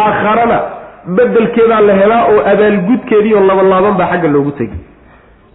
[0.00, 0.58] aakharana
[1.18, 4.78] bedelkeedaa la helaa oo abaalgudkeedii oo labalaaban baa xagga loogu tegi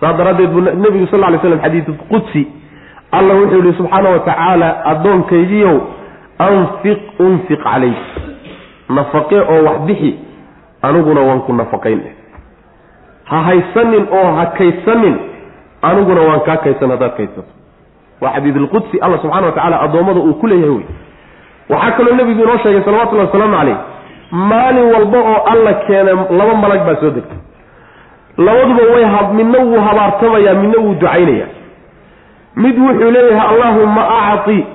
[0.01, 2.41] saas daraaddeed buu nebigu sal ly slam xadiidu qudsi
[3.11, 4.69] allah wuxuu yihi subxaana wa tacaala
[6.47, 7.97] anfiq unfiq calayk
[8.89, 10.11] nafaqe oo wax bixi
[10.81, 12.01] aniguna waan ku nafaqayn.
[13.25, 15.15] Ha haysanin oo ha kaydsanin
[15.81, 17.51] aniguna waan kaa kaydsan haddaad kaydsato.
[18.21, 20.85] Waa xadiidulqudsi alla subxana wa tacala addoommada uu ku leeyahay wey
[21.69, 23.77] waxaa kaloo nebigu inoo sheegay salawatullahi wasalaamu calayh
[24.31, 27.35] maalin walba oo alla keena laba malag baa soo degta
[28.37, 31.47] labaduba way midna wuu habaartamayaa midna wuu ducaynaya
[32.55, 34.65] mid wuxuu leeyahay allahumma acti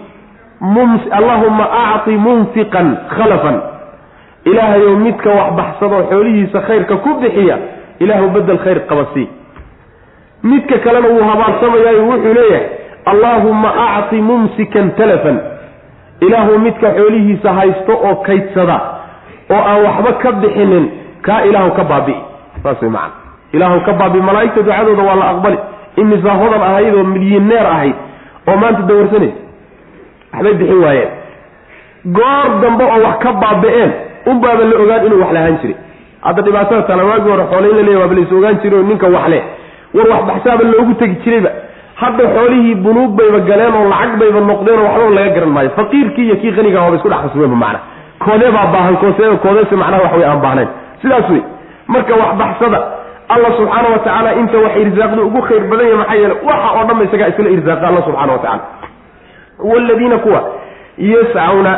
[0.60, 1.64] mum allahuma
[1.94, 3.56] acti munfiqan khalafan.
[4.44, 7.56] Ilaahayow midka wax baxsadoo xoolihiisa khayrka ku bixiya
[8.00, 9.28] ilaahu bedel khayr qabasii
[10.42, 12.66] midka kalena wuu habaarsamayaayo wuxuu leeyahay
[13.10, 15.38] allaahumma acti mumsikan talafan.
[16.20, 18.78] Ilaahu midka xoolihiisa haysto oo kaydsada
[19.50, 20.84] oo aan waxba ka bixinin
[21.26, 22.20] kaa ilaahu ka baabi'i
[22.62, 23.14] saas way macana
[23.52, 25.58] ilaahu ka baabi malaa'igta ducadooda waa la aqbali
[26.02, 27.94] imisaa hodan ahayd oo milyaneer ahayd
[28.48, 29.40] oo maanta dawarsanaysa
[30.32, 31.10] waxbay bixin waayeen.
[32.16, 33.90] Goor dambe oo wax ka baabi'een
[34.30, 35.76] unbaaba la ogaan inuu wax lahaan jiray.
[36.26, 39.06] Hadda dhibaatada tala waagii hore xoole la leeya waaba la is ogaan jiray oo ninka
[39.16, 39.42] wax leh
[39.94, 41.50] war wax baxsaaba loogu tegi jirayba.
[42.00, 45.70] Hadda xoolihii bunuug bayba galeen oo lacag bayba noqdeen oo waxba laga garan maayo.
[45.78, 47.80] Faqiirkii iyo kii qaniga waaba isku dhex khasbeenba macna.
[48.24, 50.68] Koodee baa baahan koose koodeyse macnaha wax way aan baahnayn.
[51.02, 51.42] Sidaas wey
[51.88, 52.78] marka wax baxsada
[53.34, 56.84] alla subxaana wa tacaala inta wax irsaaqda ugu khayr badan yahay maxaa yeele waxa oo
[56.88, 58.62] dhanba isagaa isla irsaaqa alla subxana wa tacala
[59.70, 60.40] waaladiina kuwa
[60.98, 61.72] yascawna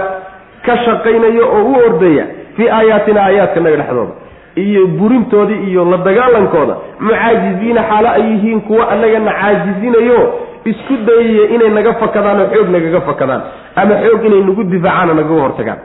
[0.67, 2.25] ka shaqaynaya oo u ordaya
[2.57, 4.13] fii aayaatina aayaadkanaga dhexdooda
[4.57, 10.21] iyo burintoodii iyo la dagaalankooda mucaajiziina xaalo ay yihiin kuwa annagana caajizinayo
[10.65, 13.43] isku dayaya inay naga fakadaan oo xoog nagaga fakadaan
[13.77, 15.79] ama xoog inay nagu difaacaan oo nagaga hortagaan.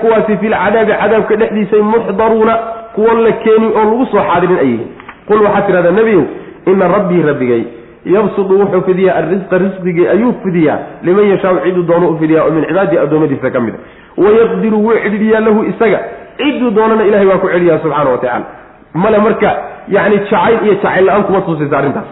[0.00, 2.54] Kuwaasi fi lcadaabi cadaabka dhexdiisay muxdaruuna
[2.96, 4.88] kuwa la keeni oo lagu soo xaadirin ay yihiin.
[5.28, 6.24] Qul waxaad tidhahdaa nebiyow
[6.72, 7.62] ina rabbii rabbigay
[8.14, 12.64] yabsudu wuxuu fidiyaa arrisqa risqigii ayuu fidiyaa liman yashaau ciduu doono u fidiyaa oo min
[12.68, 16.00] cibaadihi addoommadiisa ka mid a wayaqdiru wuu cidhiyaa lahu isaga.
[16.38, 18.44] Ciduu doonana ilahay waa ku celiyaa subxaana wa tacala
[19.02, 19.50] male marka
[19.96, 22.08] yani jacayl iyo jacayl la'aan kuma tusaysa arrintaas.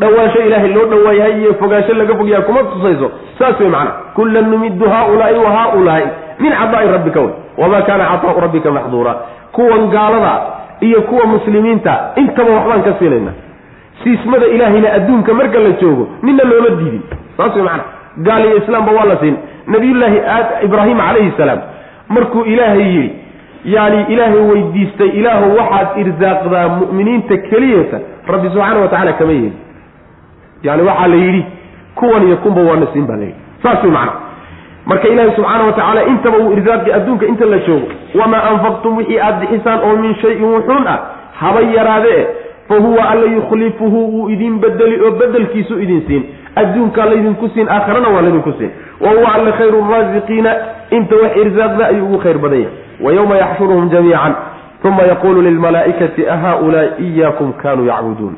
[0.00, 3.10] Dhawaansho ilaahay loo dhawaayahay iyo fogaansho laga fogyaa kuma tusayso.
[3.38, 6.06] Saas wey macana kullan numiddu haaulaai wa haaulaai
[6.40, 7.32] min cadaa'i rabbika wey.
[7.58, 9.12] Wamaa kaana cataau rabbika maxduura
[9.56, 10.34] kuwan gaalada
[10.80, 13.32] iyo kuwa muslimiinta intaba waxbaan ka siinayna
[14.02, 17.02] siismada ilaahayna adduunka marka la joogo nina looma diidin.
[17.36, 17.84] Saas wey macana
[18.26, 19.36] gaal iyo islaamba waa la siin.
[19.66, 20.18] Nabiyullaahi
[20.66, 21.60] ibraahim calayhi salaam
[22.08, 23.10] markuu ilaahay yidhi
[23.64, 27.98] yani ilaahay weydiistay ilaahu waxaad irsaaqdaa mu'miniinta keliyata
[28.32, 29.52] rabbi subxaana wa tacala kama yeeli
[30.62, 31.42] yani waxaa la yidhi
[31.94, 33.40] kuwan iyo kunba waana siin baa la yidhi.
[33.62, 34.12] Saas way macana
[34.86, 37.86] marka ilaahi subxaana wa tacaala intaba uu irsaaqi adduunka inta la joogo
[38.20, 40.98] wamaa anfaqtum wixii aada bixisaan oo min shayin wuxuun ah
[41.40, 42.26] haba yaraadee
[42.68, 46.22] fa huwa alla yukhlifuhu wuu idin bedeli oo bedelkiisu idin siin.
[46.56, 48.70] Adduunkaa laydinku siin aakharana waa laydinku siin.
[49.00, 50.52] Wa huwa alla khayru raasiqiina
[50.90, 54.34] inta wax irsaaqda ayuu ugu khayr badan yahay wa yowma yaxshuruhum jamiican
[54.84, 58.34] uma yaquulu lilmalaa'ikati ahaulaai iyaakum kanuu yacbuduun?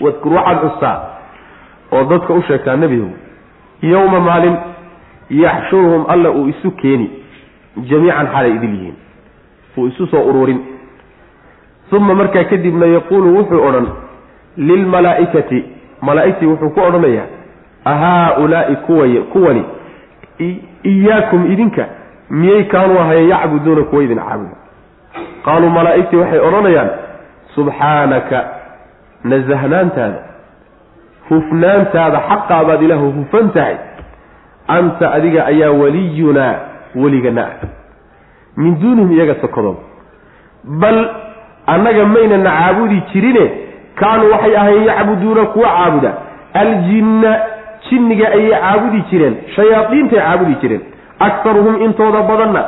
[0.00, 0.96] Wadkur waxaad xustaa
[1.92, 3.10] oo dadka u sheegtaa nebigu
[3.82, 4.56] yowma maalin
[5.30, 7.10] yaxshuruhum alla uu isu keeni.
[7.90, 8.94] Jamiican xalay idil yihiin.
[9.78, 10.60] Uu isu soo ururin.
[11.92, 13.86] Uma markaa kadibna yaquulu wuxuu odhan
[14.56, 15.64] lilmalaa'ikati
[16.02, 17.26] malaa'igtii wuxuu ku odhanayaa
[17.84, 19.64] ahaa-ulaai kuway kuwani
[20.84, 21.86] iyaakum idinka
[22.30, 24.56] miyay kaanuu ahaya yacbuduuna kuwa idin caabuda?
[25.44, 26.90] Qaaluu malaa'igtii waxay odhanayaan
[27.54, 28.38] subxaanaka
[29.24, 30.18] nasahnaantaada
[31.30, 33.76] hufnaantaada xaqaa baad ilaahu hufan tahay
[34.76, 36.54] anta adiga ayaa waliyunaa
[37.02, 37.66] weligana ah.
[38.56, 39.76] Min duunihim iyaga sokodood
[40.82, 40.98] bal
[41.66, 43.44] annaga maynana caabudi jirine
[44.00, 46.12] kaanuu waxay ahayn yacbuduuna kuwa caabuda.
[46.54, 47.30] Aljinna
[47.90, 49.36] jinniga ayay caabudi jireen.
[49.56, 50.82] Shayaadiintay caabudi jireen.
[51.26, 52.62] Aktaruhum intooda badanna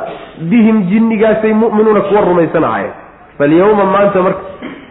[0.49, 2.93] bihim jinnigaasay mu'minuuna kuwa rumaysan ahaayeen
[3.37, 4.41] falyawma maanta marka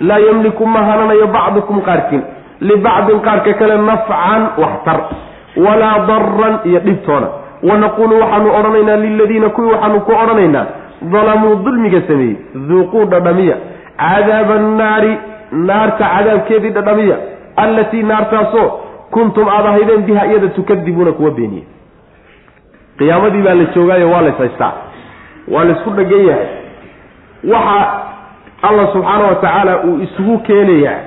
[0.01, 2.23] laa yamliku ma hananayo bacdukum qaarkiin.
[2.61, 4.99] Libacdin qaarka kale nafcan waxtar
[5.57, 7.29] walaa daran iyo dhibtoona.
[7.63, 10.67] Wanaquulu waxaanu odhanaynaa liladiina kuwii waxaanu ku odhanaynaa
[11.13, 12.37] dalamuu dulmiga sameeyey
[12.69, 13.57] duuquu dhadhamiya.
[13.99, 15.19] Cadaaba annaari
[15.53, 17.17] naarta cadaabkeedii dhadhamiya.
[17.57, 18.69] Allatii naartaasoo
[19.11, 21.63] kuntum aad ahaydeen biha iyada tukadibuuna kuwa beeniye
[22.99, 24.73] qiyaamadii baa la joogaayo waa lays haystaa.
[25.49, 26.47] Waa laysku dhagan yahay.
[27.53, 27.93] Waxa
[28.63, 30.99] allah subxaana wa tacaala uu isugu keenayaa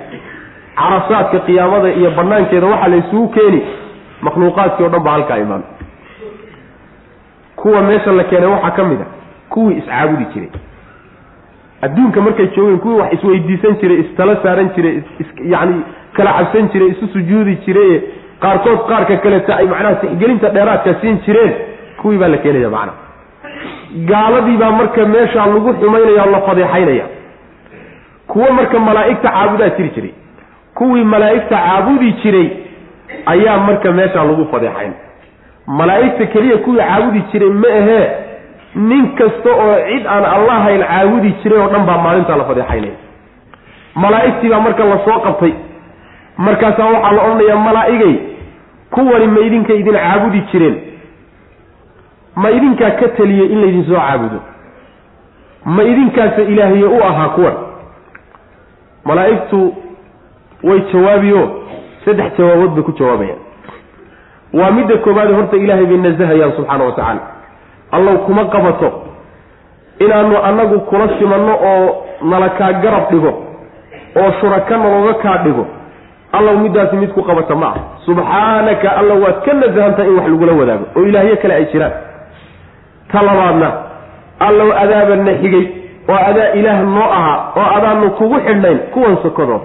[0.75, 3.61] carasaadka qiyaamada iyo banaankeeda waxaa la isugu keeni
[4.27, 5.63] makhluuqaadkii o dhan baa halkaa imaan.
[7.55, 9.05] Kuwa meesha la keenay waxaa ka mid a
[9.49, 10.49] kuwii iscaabudi jiray.
[11.81, 15.01] Adduunka markay joogeen kuwii wax isweydiisan jiray istala saaran jiray
[15.53, 15.81] yani
[16.13, 18.01] kala cabsan jiray isu sujuudi jiray
[18.41, 21.53] qaarkood qaarka kaleta ay macnaha tixgelinta dheeraadka siin jireen
[22.01, 22.93] kuwii baa la keenaya macna.
[24.09, 27.05] Gaaladii baa marka meeshaa lagu xumaynaya o la fadeexaynaya.
[28.27, 30.13] Kuwo marka malaa'igta caabudaa jiri jiray.
[30.77, 32.47] Kuwii malaa'igta caabudi jiray
[33.25, 34.93] ayaa marka meeshaa lagu fadeexayn
[35.67, 38.07] malaa'igta keliya kuwii caabudi jiray ma ahee
[38.75, 42.93] nin kasta oo cid aan allahayn caabudi jiray oo dhan baa maalintaa la fadeexaynaya
[43.95, 45.53] malaa'igtii baa marka la soo qabtay.
[46.37, 48.15] Markaasaa waxaa la odhanayaa malaa'igay
[48.91, 50.75] kuwani ma idinka idin caabudi jireen?
[52.35, 54.39] Ma idinkaa ka teliyey in laydin soo caabudo?
[55.65, 57.55] Ma idinkaasa ilaahiye u ahaa kuwan
[59.05, 59.73] malaa'igtu
[60.63, 61.41] way jawaabiyo
[62.05, 63.39] saddex jawaabood bay ku jawaabayaan
[64.59, 67.21] waa midda koobaad horta ilaahay bay nasahayaan subxaana wa tacaala.
[67.91, 68.89] Allow kuma qabato
[69.99, 73.31] inaanu annagu kula simanno oo nala kaa garab dhigo
[74.21, 75.65] oo shuraka nalooga kaa dhigo.
[76.31, 80.53] Allow middaasi mid ku qabata ma ah subxaanaka alla waad ka nasahantaha in wax lagula
[80.61, 81.93] wadaago oo ilaahyo kale ay jiraan.
[83.11, 83.69] Ta labaadna
[84.39, 85.65] allow adaabana xigay
[86.09, 89.61] oo adaa ilaah noo ahaa oo adaanu kugu xidhnayn kuwan sokodood.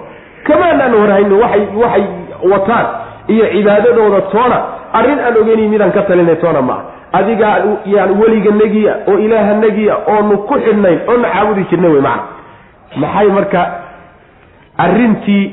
[0.47, 2.05] Kamaanaanu horhayno waxay waxay
[2.51, 2.85] wataan
[3.27, 4.57] iyo cibaadadooda toona
[4.93, 10.37] arrin aan ogeyni midaan ka talinay toona ma ah adigaa yani weliganagiia oo ilaahanagiia oonu
[10.37, 12.23] ku xidhnayn oona caabudi jirnay wey macana
[13.01, 13.61] maxay marka
[14.77, 15.51] arrintii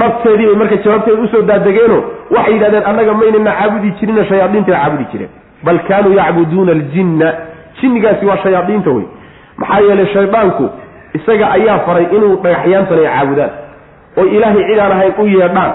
[0.00, 1.98] dhabteedii bay marka jawaabteeda u soo daadegeeno
[2.30, 5.30] waxay yidhahdeen annaga maynana caabudi jirina shayaadiinta caabudi jireen.
[5.64, 7.32] Bal kaanuu yacbuduuna aljinna
[7.80, 9.04] jinnigaasi waa shayaadiinta wey
[9.56, 10.70] maxaa yeelay shaydaanku
[11.14, 13.50] isaga ayaa faray inuu dhagaxyaantan ay caabudaan
[14.20, 15.72] oy ilaahay cid aan ahayn u yeedhaan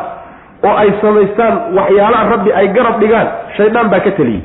[0.68, 4.42] oo ay samaystaan waxyaalaha rabbi ay garab dhigaan shaydaan baa ka teliyey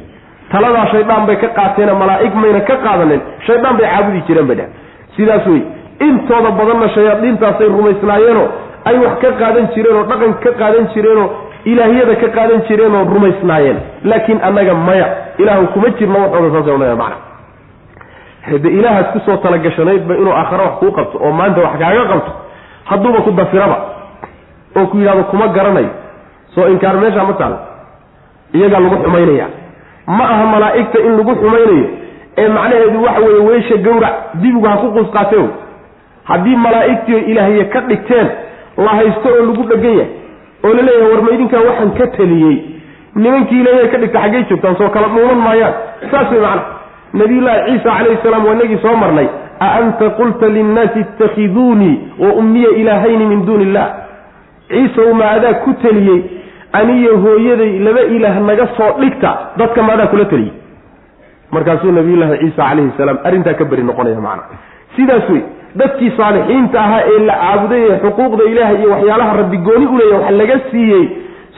[0.52, 4.68] taladaa shaydaan bay ka qaateena malaa'ig mayna ka qaadanin shaydaan bay caabudi jireen bay dheh
[5.16, 5.62] sidaas wey
[6.08, 8.48] intooda badanna shayaadiintaasay rumaysnaayeenoo
[8.90, 11.28] ay wax ka qaadan jireen oo dhaqan ka qaadan jireenoo
[11.72, 13.78] ilaahyada ka qaadan jireenoo rumaysnaayeen
[14.10, 15.06] laakiin annaga maya
[15.42, 17.16] ilaahu kuma jirno waxooda saasa odhanaya macna.
[18.46, 22.32] Hade ilaahaad ku soo talagashanaydba inuu aakhare wax kuu qabto oo maanta wax kaaga qabto
[22.90, 23.76] hadduuba ku dafiraba
[24.78, 25.90] oo ku yidhahdo kuma garanayo
[26.56, 27.58] soo inkaar meesha ma taalo
[28.54, 29.46] iyagaa lagu xumaynaya.
[30.16, 31.86] Ma aha malaa'igta in lagu xumaynayo
[32.42, 35.48] ee macnaheedu waxa weeye weesha gawrac dibigu ha ku qusqaateen
[36.30, 38.28] haddii malaa'igtii ilaahye ka dhigteen
[38.84, 40.08] la haysto oo lagu dhegan yahay
[40.64, 42.56] oo la leeyahay war maydinkaa waxaan ka taliyey.
[43.24, 45.74] Nimankii ilaahay ka dhigta xaggay joogtaan soo kala dhuuman maayaan.
[46.10, 46.62] Saas way macna.
[47.20, 49.28] Nabiyullaahi ciisa calayhi salaam waa inagii soo marnay.
[49.60, 53.86] A anta qulta linnaasi itakhiduunii wa ummiya ilaahayni min duuni illah
[54.68, 56.20] ciisow ma adaa ku teliyey
[56.72, 60.52] aniyo hooyaday laba ilaah naga soo dhigta dadka ma adaa kula teliyey
[61.50, 64.42] markaasuu nabiyullaahi ciisa calayhi salaam arrintaa ka beri noqonaya macna.
[64.96, 65.42] Sidaas wey
[65.80, 70.18] dadkii saalixiinta ahaa ee la caabuday ee xuquuqda ilaahay iyo waxyaalaha rabbi gooni u leeya
[70.22, 71.04] wax laga siiyey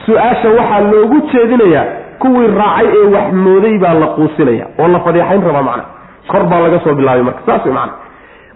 [0.05, 1.85] su'aasha waxaa loogu jeedinayaa
[2.21, 5.83] kuwii raacay ee wax mooday baa la quusinaya oo la fadeexayn rabaa macna.
[6.31, 7.93] Kor baa laga soo bilaabay marka saas wey macna.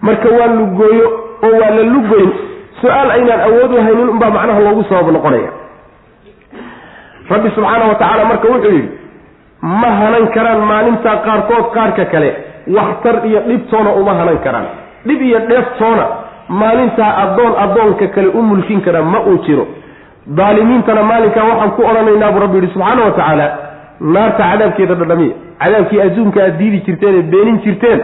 [0.06, 1.06] Marka waa lugooyo
[1.46, 2.30] oo waa la lugoyn
[2.80, 5.50] su'aal aynaan awood u haynin unbaa macnaha loogu sabab noqonaya
[7.30, 8.88] rabbi subxaana wa tacaala marka wuxuu yidhi
[9.82, 12.30] ma hanan karaan maalintaa qaarkood qaarka kale
[12.76, 14.66] waxtar iyo dhibtoona uma hanan karaan.
[15.06, 16.04] Dhib iyo dheeftoona
[16.48, 19.64] maalintaa addoon addoonka kale u mulkin kara ma uu jiro.
[20.38, 23.46] Daalimiintana maalinkaa waxaan ku odhanaynaa buu rabbi yidhi subxaana wa tacaala
[24.14, 28.00] naarta cadaabkeeda dhadhamiya cadaabkii adduunka aad diidi jirteen ee beenin jirteen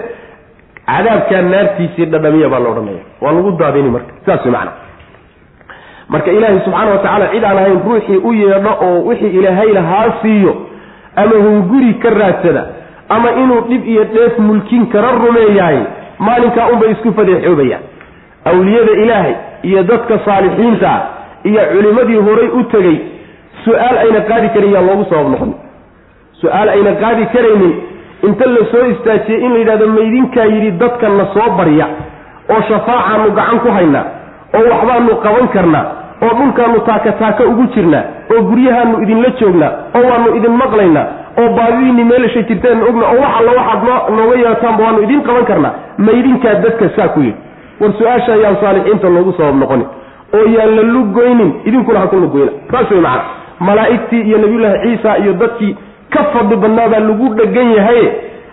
[0.90, 4.12] cadaabkaa naartiisii dhadhamiya baa la odhanaya waa lagu daadini marka.
[4.26, 4.54] Saas way
[6.12, 10.08] marka ilaahay subxaana wa tacaala cid aan ahayn ruuxii u yeedho oo wixii ilaahay lahaa
[10.22, 10.54] siiyo
[11.22, 12.62] ama hunguri ka raadsada
[13.08, 15.78] ama inuu dhib iyo dheef mulkin kara rumeeyahay
[16.18, 17.82] maalinkaa unbay isku fadeexoobayaan
[18.50, 19.34] awliyada ilaahay
[19.70, 21.00] iyo dadka saalixiinta ah
[21.50, 22.96] iyo culimmadii horay u tegey
[23.64, 25.50] su'aal ayna qaadi karin yaa loogu sabab noqon.
[26.40, 27.72] Su'aal ayna qaadi karaynin
[28.28, 31.86] inta la soo istaajiyey in la yidhahdo maydinkaa yidhi dadka na soo barya
[32.54, 34.04] oo shafaacaanu gacan ku haynaa
[34.58, 35.84] oo waxbaanu qaban karnaa
[36.22, 38.02] oo dhulkaanu taaka taaka ugu jirnaa
[38.34, 41.06] oo guryahaanu idinla joognaa oo waanu idin maqlaynaa
[41.40, 45.44] oo baadidiinni meelashay jirteen ogna oo wax alla waxaad noo nooga yeetaanba waanu idiin qaban
[45.50, 47.38] karnaa maydinkaa dadka saa ku yidhi.
[47.80, 49.86] War su'aasha ayaan saalixiinta loogu sabab noqonin
[50.36, 52.52] oo yaan la lugoynin idinkuna ha ku lugoyna.
[52.70, 53.22] Saas wey macana
[53.60, 55.76] malaa'igtii iyo nabiyullaahi ciisa iyo dadkii
[56.10, 58.02] ka fadli badnaabaa lagu dhegan yahay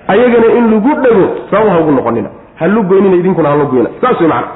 [0.08, 2.30] ayagana in lagu dhego sabab ha ugu noqonina.
[2.60, 3.90] Ha lugoynina idinkuna ha lugoyna.
[4.02, 4.48] Saas wey macana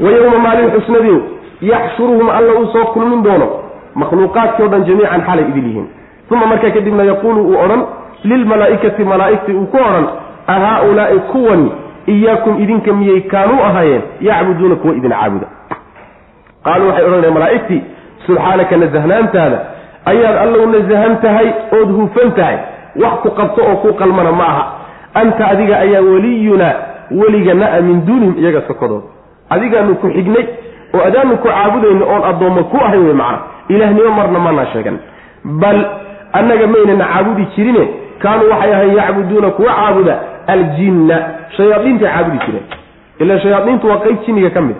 [0.00, 1.18] wa yowma maalin xusnadiiw
[1.62, 3.48] yaxshuruhum alla uu soo kulmin doono
[3.94, 5.86] makhluuqaadkii o dhan jamiican xalay idil yihiin.
[6.30, 7.82] Uma markaa kadibna yaquulu uu odhan
[8.24, 10.06] lilmalaa'ikati malaa'igtii uu ku odhan
[10.46, 11.72] a haa-ulaai kuwani
[12.06, 15.46] iyaakum idinka miyay kaanuu ahaayeen yacbuduuna kuwa idin caabuda.
[16.64, 17.80] Qaaluu waxay odhanayaan malaa'igtii
[18.26, 19.58] subxaanaka nasahnaantaada
[20.12, 21.48] ayaad allow nasahan tahay
[21.78, 22.56] ood hufan tahay
[23.02, 24.64] wax ku qabto oo ku qalmana ma aha.
[25.20, 26.74] Anta adiga ayaa weliyunaa
[27.20, 29.06] weligana a min duunihim iyaga sokodooda
[29.50, 30.44] adigaanu ku xignay
[30.94, 33.38] oo adaanu ku caabudayno oon addoommo ku ahay wey macna.
[33.68, 34.98] Ilaahnimo marna maanaa sheegan.
[35.44, 35.78] Bal
[36.32, 37.84] annaga maynana caabudi jirine
[38.22, 40.14] kaanuu waxay ahayn yacbuduuna kuwa caabuda
[40.46, 41.16] aljinna.
[41.56, 42.64] Shayaadiintay caabudi jireen.
[43.20, 44.76] Ila shayaadiintu waa qeyb jinniga ka mid.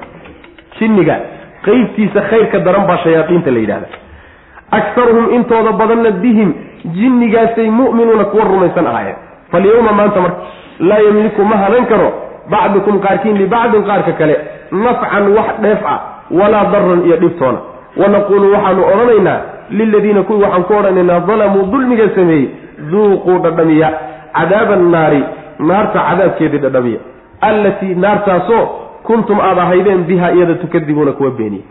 [0.78, 1.16] Jinniga
[1.64, 3.88] qeybtiisa khayrka daran baa shayaadiinta la yidhahda
[4.78, 6.50] akaruhum intooda badanna bihim
[6.84, 9.16] jinnigaasay mu'minuuna kuwa rumaysan ahaayeen.
[9.52, 10.36] Falyawma maanta marka
[10.80, 12.08] laa yamliku ma hanan karo
[12.50, 14.36] bacdukum qaarkiin libacdin qaarka kale
[14.72, 15.98] nafcan wax dheef ah
[16.30, 17.58] walaa daran iyo dhibtoona
[17.96, 19.38] wanaquulu waxaanu odhanaynaa
[19.70, 22.48] liladiina kuwii waxaan ku odhanaynaa dalamuu dulmiga sameeyey
[22.90, 23.90] duuquu dhadhamiya
[24.38, 25.22] cadaaba annaari
[25.58, 26.98] naarta cadaabkeedii dhadhamiya.
[27.40, 28.64] Allatii naartaasoo
[29.02, 31.62] kuntum aad ahaydeen biha iyada tukadibuuna kuwa beeniya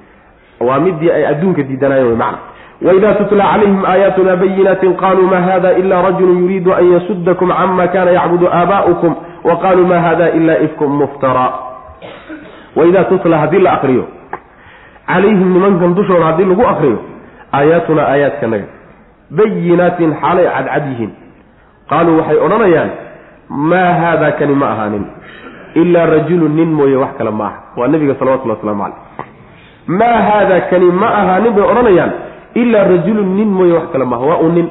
[0.59, 2.37] waa midii ay adduunka diidanayen wy macna.
[2.81, 8.11] Wإida tutla calayhim aayaatuna bayinaatin qaluu ma hada ila rajulu yuriidu an yasudakum cama kana
[8.11, 11.53] yacbudu aabaؤukum waqaluu ma hada ila ifkum muftara
[12.79, 14.05] waidaa tutla haddii la akriyo
[15.07, 16.99] calayhim nimankan dushooda haddii lagu akriyo
[17.57, 18.67] aayaatuna aayaadkanaga
[19.37, 21.11] bayinaatin xaalay cadcad yihiin.
[21.89, 22.89] Qaaluu waxay odhanayaan
[23.49, 25.05] maa haada kani ma ahaanin.
[25.81, 27.57] Ilaa rajulun nin mooye wax kale ma aha.
[27.77, 28.97] Waa nabiga salawatullah waslamu caleyh
[29.99, 32.11] maa haada kani ma ahaanin bay odhanayaan.
[32.61, 34.67] Ilaa rajulun nin mooye wax kale maaha waa uu nin.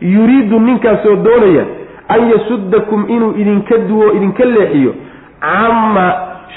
[0.00, 1.64] Yuriidu ninkaasoo doonaya
[2.08, 4.94] an yasudakum inuu idinka duwo idinka leexiyo
[5.40, 6.06] cama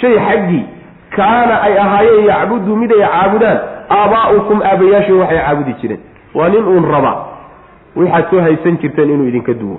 [0.02, 0.64] shay xaggii
[1.16, 3.58] kaana ay ahaayeen yacbudu mid ay caabudaan
[3.98, 6.02] aabaa'ukum aabayaashii waxay caabudi jireen.
[6.36, 7.14] Waa nin uun raba.
[7.96, 9.78] Waxaad soo haysan jirteen inuu idinka duwo.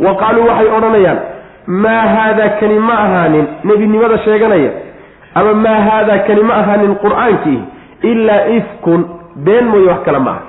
[0.00, 1.18] Wa qaaluu waxay odhanayaan
[1.66, 3.46] maa haada kani ma ahaanin?
[3.64, 4.70] Nebinimada sheeganaya
[5.34, 7.60] ama maa haada kani ma ahaanin qur'aankii?
[8.10, 9.00] Ilaa ifkun
[9.46, 10.42] been mooye wax kale ma aha.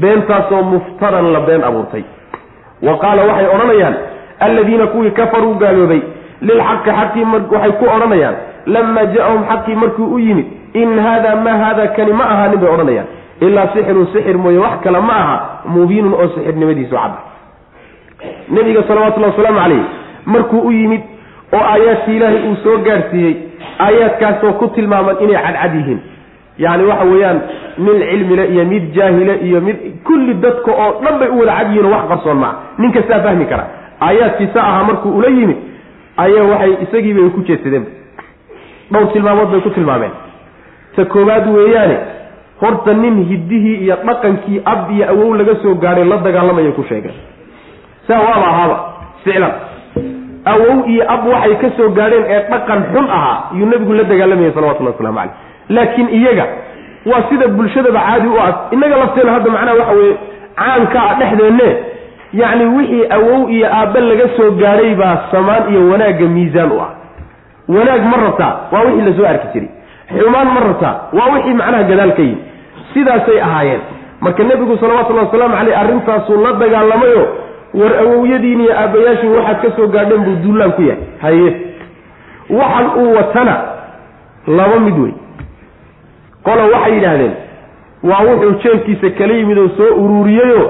[0.00, 2.04] Beentaasoo muftaran la been abuurtay.
[2.82, 3.94] Wa qaala waxay odhanayaan
[4.40, 6.00] alladiina kuwii kafaruu gaaloobay
[6.48, 7.24] lilxaqi xaqii
[7.54, 8.36] waxay ku odhanayaan
[8.74, 10.46] lamaa ja-ahum xaqii markuu u yimid
[10.82, 13.06] in haada maa haada kani ma ahaanin bay odhanayaan
[13.46, 15.36] ilaa sixirun sixir mooye wax kale ma aha
[15.74, 17.18] mubiinun oo sixirnimadiisu cadda
[18.56, 19.82] nebiga salawatullahi wasalaamu calayh
[20.34, 21.00] markuu u yimid
[21.56, 23.34] oo aayaadkii ilaahay uu soo gaadhsiiyey
[23.86, 26.00] aayaadkaasoo ku tilmaaman inay cadcad yihiin
[26.64, 27.38] yacni waxa weeyaan
[27.86, 29.76] nin cilmile iyo mid jaahile iyo mid
[30.06, 33.20] kulli dadka oo dhan bay u wada cad yihiin oo wax qarsoon maa nin kastaa
[33.26, 33.64] fahmi kara
[34.08, 35.51] aayaadkiisa ahaa markuu ula yimid
[36.16, 37.86] ayaa waxay isagiibay ku jeedsadeen
[38.92, 40.12] dhowr tilmaamood bay ku tilmaameen.
[40.96, 41.96] Ta koowaad weeyaane
[42.60, 47.14] horta nin hiddihii iyo dhaqankii ab iyo awow laga soo gaadhay la dagaalamaya ku sheegeen
[48.08, 48.76] saa waaba ahaaba
[49.24, 49.52] ficlan.
[50.52, 54.52] Awow iyo ab waxay ka soo gaadheen ee dhaqan xun ahaa iyuu nebigu la dagaalamayay
[54.52, 55.34] salawatullahi waslamu caleyh
[55.68, 56.46] laakiin iyaga
[57.10, 58.50] waa sida bulshadaba caadi u ah.
[58.70, 60.16] Innaga lafteena hadda macnaha waxa weeye
[60.56, 61.68] caanka ah dhexdeenne
[62.32, 66.90] yacni wixii awow iyo aabbe laga soo gaadhay baa samaan iyo wanaagga miisaan u ah.
[67.68, 69.68] Wanaag ma rabtaa waa wixii la soo arki jiray.
[70.18, 72.42] Xumaan ma rabtaa waa wixii macnaha gadaal ka yimi
[72.94, 73.80] sidaasay ahaayeen.
[74.20, 77.22] Marka nebigu salawatullahi wasalaamu caleyh arrintaasuu la dagaalamayo
[77.74, 81.04] war awowyadiin iyo aabbayaashiin waxaad ka soo gaadheen buu duullaan ku yahay.
[81.22, 81.50] Haye.
[82.50, 83.54] Waxan uu watana
[84.46, 85.12] laba mid wey.
[86.44, 87.34] Qola waxay yidhaahdeen
[88.02, 90.62] waa wuxuu jeelkiisa kala yimid oo soo uruuriyeyo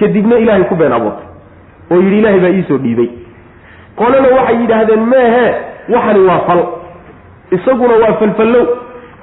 [0.00, 1.26] kadibna ilaahay ku been abuurtay
[1.92, 3.08] oo yidhi ilaahay baa iisoo dhiibay.
[3.98, 5.46] Qolena waxay yidhaahdeen meehe
[5.94, 6.60] waxani waa fal.
[7.56, 8.64] Isaguna waa falfallow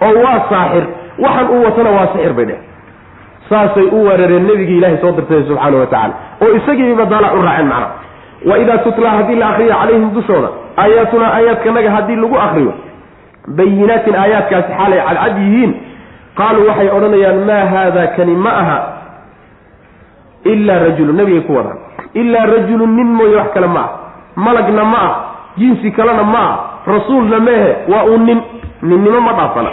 [0.06, 0.86] oo waa saaxir.
[1.24, 2.60] Waxan uu watana waa sixir bay dheh
[3.50, 6.14] saasay u weerareen nebigii ilahay soo dirtay subxaana wa tacala
[6.44, 7.90] oo isagiiba daalac u raaceen macnaha
[8.50, 10.50] wa idaa tutla haddii la akriyo calayhim dushooda
[10.84, 12.74] aayaatuna aayaadkanaga haddii lagu akriyo
[13.58, 15.72] bayinaatin aayaadkaasi xaalay cadcad yihiin
[16.40, 18.78] qaaluu waxay odhanayaan maa haada kani ma aha
[20.54, 21.78] ilaa rajulun nebigay ku wadaan
[22.14, 23.92] ilaa rajulun nin mooye wax kale ma ah
[24.36, 25.16] malagna ma ah
[25.58, 26.56] jinsi kalena ma ah
[26.94, 28.42] rasuulna mehe waa uu nin.
[28.82, 29.70] Ninnimo ma dhaafana.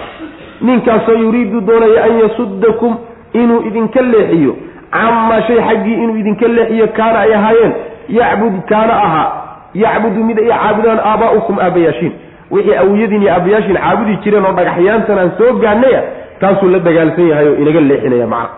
[0.60, 2.96] Ninkaasoo yuriidu doonaya an yasuddakum
[3.32, 4.54] inuu idinka leexiyo.
[4.90, 7.72] Camaa shay xaggii inuu idinka leexiyo kaana ay ahaayeen.
[8.08, 9.28] Yacbud kaana ahaa.
[9.74, 12.12] Yacbudu mid ay caabudaan aabaa'ukum aabayaashiin
[12.50, 16.02] wixii awiyadiin iyo aabayaashiin caabudi jireen oo dhagaxyaantan aan soo gaadhnaya
[16.40, 18.50] taasuu la dagaalsan yahay oo inaga leexinaya macna.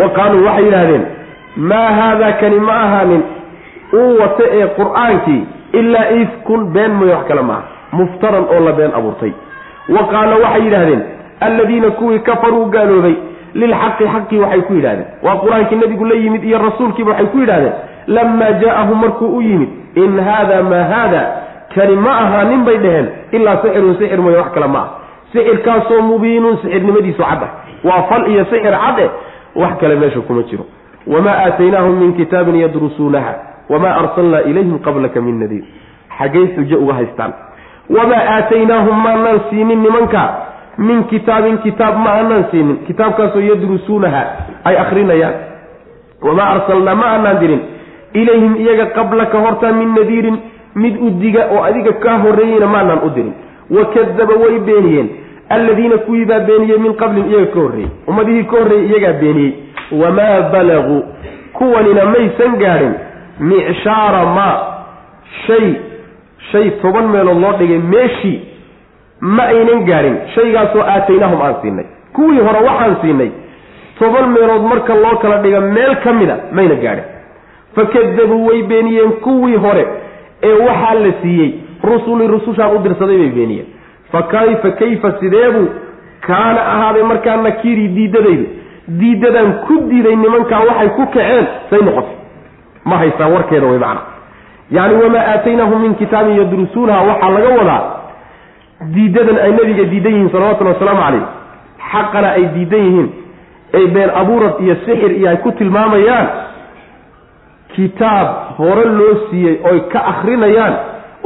[0.00, 1.04] Wa qaaluu waxay yidhahdeen
[1.56, 3.22] maa haadaa kani ma ahaanin
[3.92, 5.42] uu wata ee qur'aankii
[5.72, 9.32] ilaa ifkun been mooye wax kale maaha muftaran oo la been abuurtay.
[9.88, 11.02] Wa qaala waxay yidhahdeen
[11.40, 13.14] alladiina kuwii kafaruu gaaloobay
[13.54, 17.72] lilxaqi xaqii waxay ku yidhahdeen waa qur'aankii nebigu la yimid iyo rasuulkiiba waxay ku yidhahdeen
[18.06, 21.22] lamaa jaa'ahum markuu u yimid in haada maa haada
[21.74, 24.88] kani ma ahaa nin bay dheheen ilaa sixirun sixir mooye wax kale ma ah
[25.32, 27.48] sixirkaasoo mubiinun sixirnimadiisu cadda
[27.84, 29.10] waa fal iyo sixir cadde
[29.62, 30.64] wax kale meesha kuma jiro
[31.06, 33.34] wamaa aataynaahum min kitaabin yadrusuunaha
[33.68, 35.64] wamaa arsalnaa ilayhim qablaka min nadiir
[36.18, 37.32] xaggay xujo uga haystaan
[37.96, 40.22] wamaa aataynaahum maanaan siinin nimanka
[40.78, 44.22] min kitaabin kitaab ma aanaan siinin kitaabkaasoo yadrusuunaha
[44.64, 45.34] ay akrinayaan
[46.28, 47.62] wamaa arsalnaa ma aanaan dirin
[48.22, 50.38] ilayhim iyaga qablaka hortaa min nadiirin
[50.74, 53.34] mid u diga oo adiga kaa horreeyeyna maanaan u dirin
[53.78, 55.08] wakadaba way beeniyeen
[55.48, 57.90] alladiina kuwii baa beeniyey min qablin iyaga ka horreeyey.
[58.08, 59.52] Ummadihii ka horreeyey iyagaa beeniyey.
[59.92, 61.02] Wamaa balaguu
[61.52, 62.94] kuwanina maysan gaadhin
[63.40, 64.56] micshaara maa
[65.46, 65.74] shay
[66.52, 68.40] shay toban meelood loo dhigay meeshii
[69.20, 71.84] ma aynan gaadhin shaygaasoo aataynaahum aan siinay.
[72.12, 73.30] Kuwii hore waxaan siinay.
[73.98, 77.04] Toban meelood marka loo kala dhiga meel ka mida mayna gaadhin
[77.76, 79.86] fakadabuu way beeniyeen kuwii hore
[80.42, 81.52] ee waxaa la siiyey.
[81.84, 83.66] Rusuli rusushaan u dirsaday bay beeniyeen
[84.12, 84.22] fa
[84.80, 85.68] kayfa sideebuu
[86.26, 88.46] kaana ahaaday markaa nakiirii diidadaydu
[89.00, 92.14] diidadan ku diiday nimankaa waxay ku kaceen say noqotay.
[92.84, 94.00] Ma haystaan warkeeda way macna.
[94.70, 97.82] Yacni wamaa aataynaahum min kitaabin yadrusuunaha waxaa laga wadaa
[98.94, 101.24] diidadan ay nabiga diidan yihiin salawatullhi wasalaamu calayh
[101.92, 103.08] xaqana ay diidan yihiin
[103.78, 106.26] ay been abuurad iyo sixir iyo ay ku tilmaamayaan.
[107.76, 108.28] Kitaab
[108.58, 110.74] hore loo siiyey oy ka akrinayaan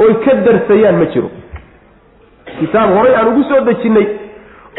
[0.03, 1.29] oy ka darsayaan ma jiro
[2.59, 4.07] kitaab horey aan ugu soo dejinnay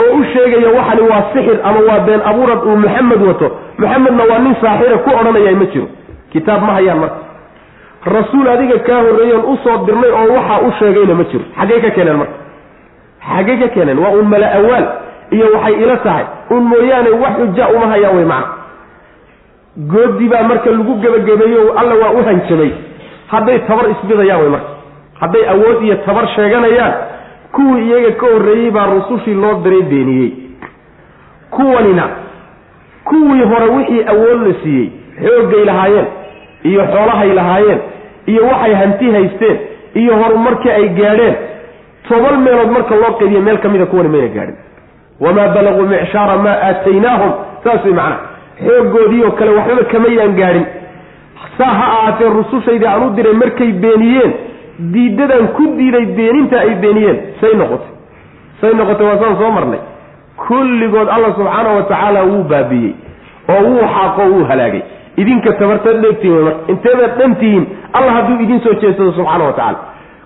[0.03, 3.49] oo u sheegaya waxani waa sixir ama waa been abuurad uu maxamed wato.
[3.79, 5.87] Maxamedna waa nin saaxira ku odhanaya ma jiro.
[6.33, 7.21] Kitaab ma hayaan marka.
[8.15, 11.45] Rasuul adiga kaa horreeyoon u soo dirnay oo waxaa u sheegayna ma jiro.
[11.59, 12.37] Xaggey ka keeneen marka?
[13.29, 13.99] Xaggey ka keeneen?
[14.05, 14.87] Waa un mala awaal
[15.37, 16.25] iyo waxay ila tahay.
[16.51, 18.51] Un mooyaane wax xuja uma hayaan way macna.
[19.93, 22.71] Goodi baa marka lagu gebagabeeyo alla waa u hanjabay.
[23.33, 24.71] Hadday tabar isbidayaan way marka.
[25.21, 26.93] Hadday awood iyo tabar sheeganayaan
[27.53, 30.31] kuwii iyaga ka horreeyey baa rusushii loo diray beeniyey.
[31.51, 32.09] Kuwanina
[33.05, 34.89] kuwii hore wixii awood la siiyey
[35.25, 36.07] xooggay lahaayeen
[36.65, 37.79] iyo xoolahay lahaayeen
[38.27, 39.59] iyo waxay hanti haysteen
[39.95, 41.35] iyo horumarkii ay gaadheen
[42.09, 44.57] toban meelood marka loo qeydiye meel ka mida kuwani mayna gaadhin.
[45.21, 47.33] Wamaa balaguu micshaara maa aataynaahum
[47.65, 48.19] saas way macnaha
[48.67, 50.67] xooggoodii oo kale waxbaba kamaydaan gaadhin.
[51.59, 54.33] Saa ha ahaatee rusushaydii aan u diray markay beeniyeen
[54.79, 57.19] diidadan ku diiday beeninta ay beeniyeen.
[57.41, 57.91] Say noqotay.
[58.61, 59.81] Say noqotay waa saan soo marnay.
[60.47, 62.93] Kulligood alla subxaana wa tacaala wuu baabiyey
[63.49, 64.83] oo wuu xaaqo wuu halaagay.
[65.17, 69.79] Idinka tabartaad dheegtihin wey inteedaad dhantihiin alla hadduu idin soo jeedsado subxaana wa tacaala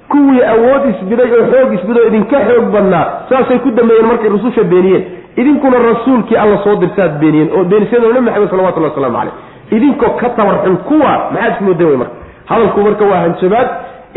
[0.09, 4.62] kuwii awood isbiday oo xoog isbiday oo idinka xoog badnaa saasay ku dambeeyeen markay rususha
[4.64, 5.05] beeniyeen.
[5.36, 9.35] Idinkuna rasuulkii alla soo dirtaad beeniyeen oo beenisada nabi maxamed salawatullahi waslamu caleyh
[9.77, 12.14] idinkoo ka tabarxun kuwa maxaad ismoodan wey marka.
[12.47, 13.68] Hadalku marka waa hanjabaad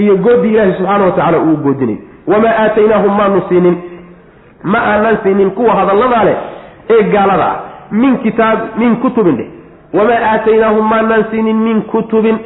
[0.04, 1.98] iyo goodii ilaahi subxaana wa tacala uu goodinay.
[2.28, 3.76] Wamaa aataynaahum maanu siinin.
[4.64, 6.38] Ma aanan siinin kuwa hadalladaa leh
[6.90, 7.56] ee gaalada ah.
[7.92, 9.48] Min kitaab min kutubin dheh
[9.94, 12.38] wamaa aataynaahum maanaan siinin min kutubin.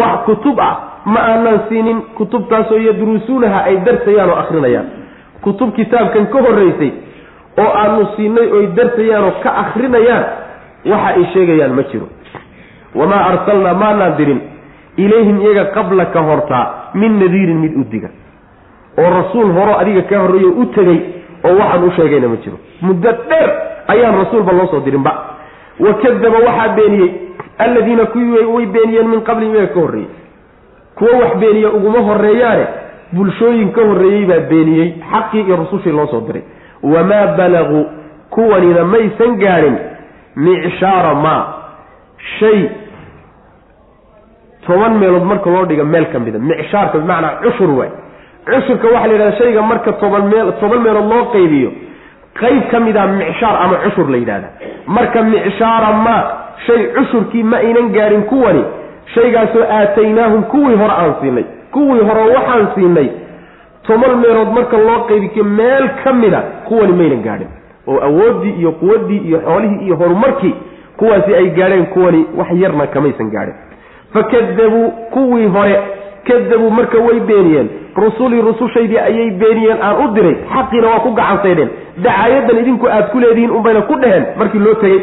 [0.00, 0.74] Wax kutub ah
[1.14, 4.86] ma aanan siinin kutubtaasoo yadrusuunaha ay darsayaan oo akrinayaan
[5.44, 6.90] kutub kitaabkan ka horraysay
[7.62, 10.24] oo aanu siinay oy darsayaan oo ka akrinayaan
[10.90, 12.06] waxa ay sheegayaan ma jiro.
[12.94, 14.40] Wamaa arsalnaa maanaan dirin.
[14.96, 16.64] Ilayhim iyaga qabla ka hortaa
[17.00, 18.08] min nadiirin mid u diga.
[18.98, 20.98] Oo rasuul horo adiga ka horreeyo u tegey
[21.44, 22.58] oo waxaan u sheegayna ma jiro.
[22.82, 23.50] Muddo dheer
[23.88, 25.12] ayaan rasuulba loo soo dirinba.
[25.80, 27.10] Wa kadaba waxaa beeniyey
[27.58, 30.08] alladiina kuwii way beeniyeen min qablihim iyaga ka horreeyey
[30.98, 32.66] kuwo wax beeniya uguma horreeyaane
[33.12, 36.42] bulshooyin ka horreeyey baa beeniyey xaqii iyo rusushii loo soo diray.
[36.82, 37.84] Wamaa balaguu
[38.30, 39.76] kuwanina maysan gaadhin
[40.36, 41.42] micshaara maa
[42.38, 42.68] shay
[44.66, 46.38] toban meelood marka loo dhiga meel ka mida.
[46.38, 47.90] Micshaarka bimacnaa cushur waay.
[48.46, 51.70] Cushurka waxaa la yidhahda shayga marka toban meel toban meelood loo qaybiyo
[52.40, 54.48] qayb ka mid a micshaar ama cushur la yidhahda
[54.86, 56.16] marka micshaara ma
[56.66, 58.64] shay cushurkii ma aynan gaadhin kuwani
[59.14, 63.08] shaygaasoo aataynaahum kuwii hore aan siinay kuwii hore waxaan siinay
[63.86, 67.48] toban meelood marka loo qaybiyo meel ka mida kuwani maynan gaadhin
[67.88, 70.54] oo awooddii iyo quwaddii iyo xoolihii iyo horumarkii
[70.96, 73.54] kuwaasi ay gaadheen kuwani wax yarna kamaysan gaadhin
[74.16, 75.76] fakadabuu kuwii hore
[76.28, 77.68] kadabuu marka way beeniyeen.
[78.04, 80.34] Rusulii rusushaydii ayay beeniyeen aan u diray.
[80.54, 81.70] Xaqiina waa ku gacansaydheen
[82.04, 85.00] dacaayadan idinku aad ku leedihiin unbayna ku dheheen markii loo tegey.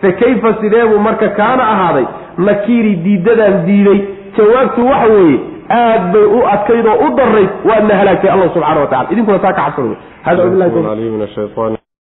[0.00, 2.06] Fa kayfa sideebuu marka kaana ahaaday?
[2.48, 4.00] Nakiiri diidadaan diiday.
[4.36, 5.38] Jawaabtu waxa weeye
[5.78, 9.52] aad bay u adkayd oo u darayd waadna halaagtay allah subxana wa tacala idinkuna taa
[9.52, 9.96] ka cabsan wey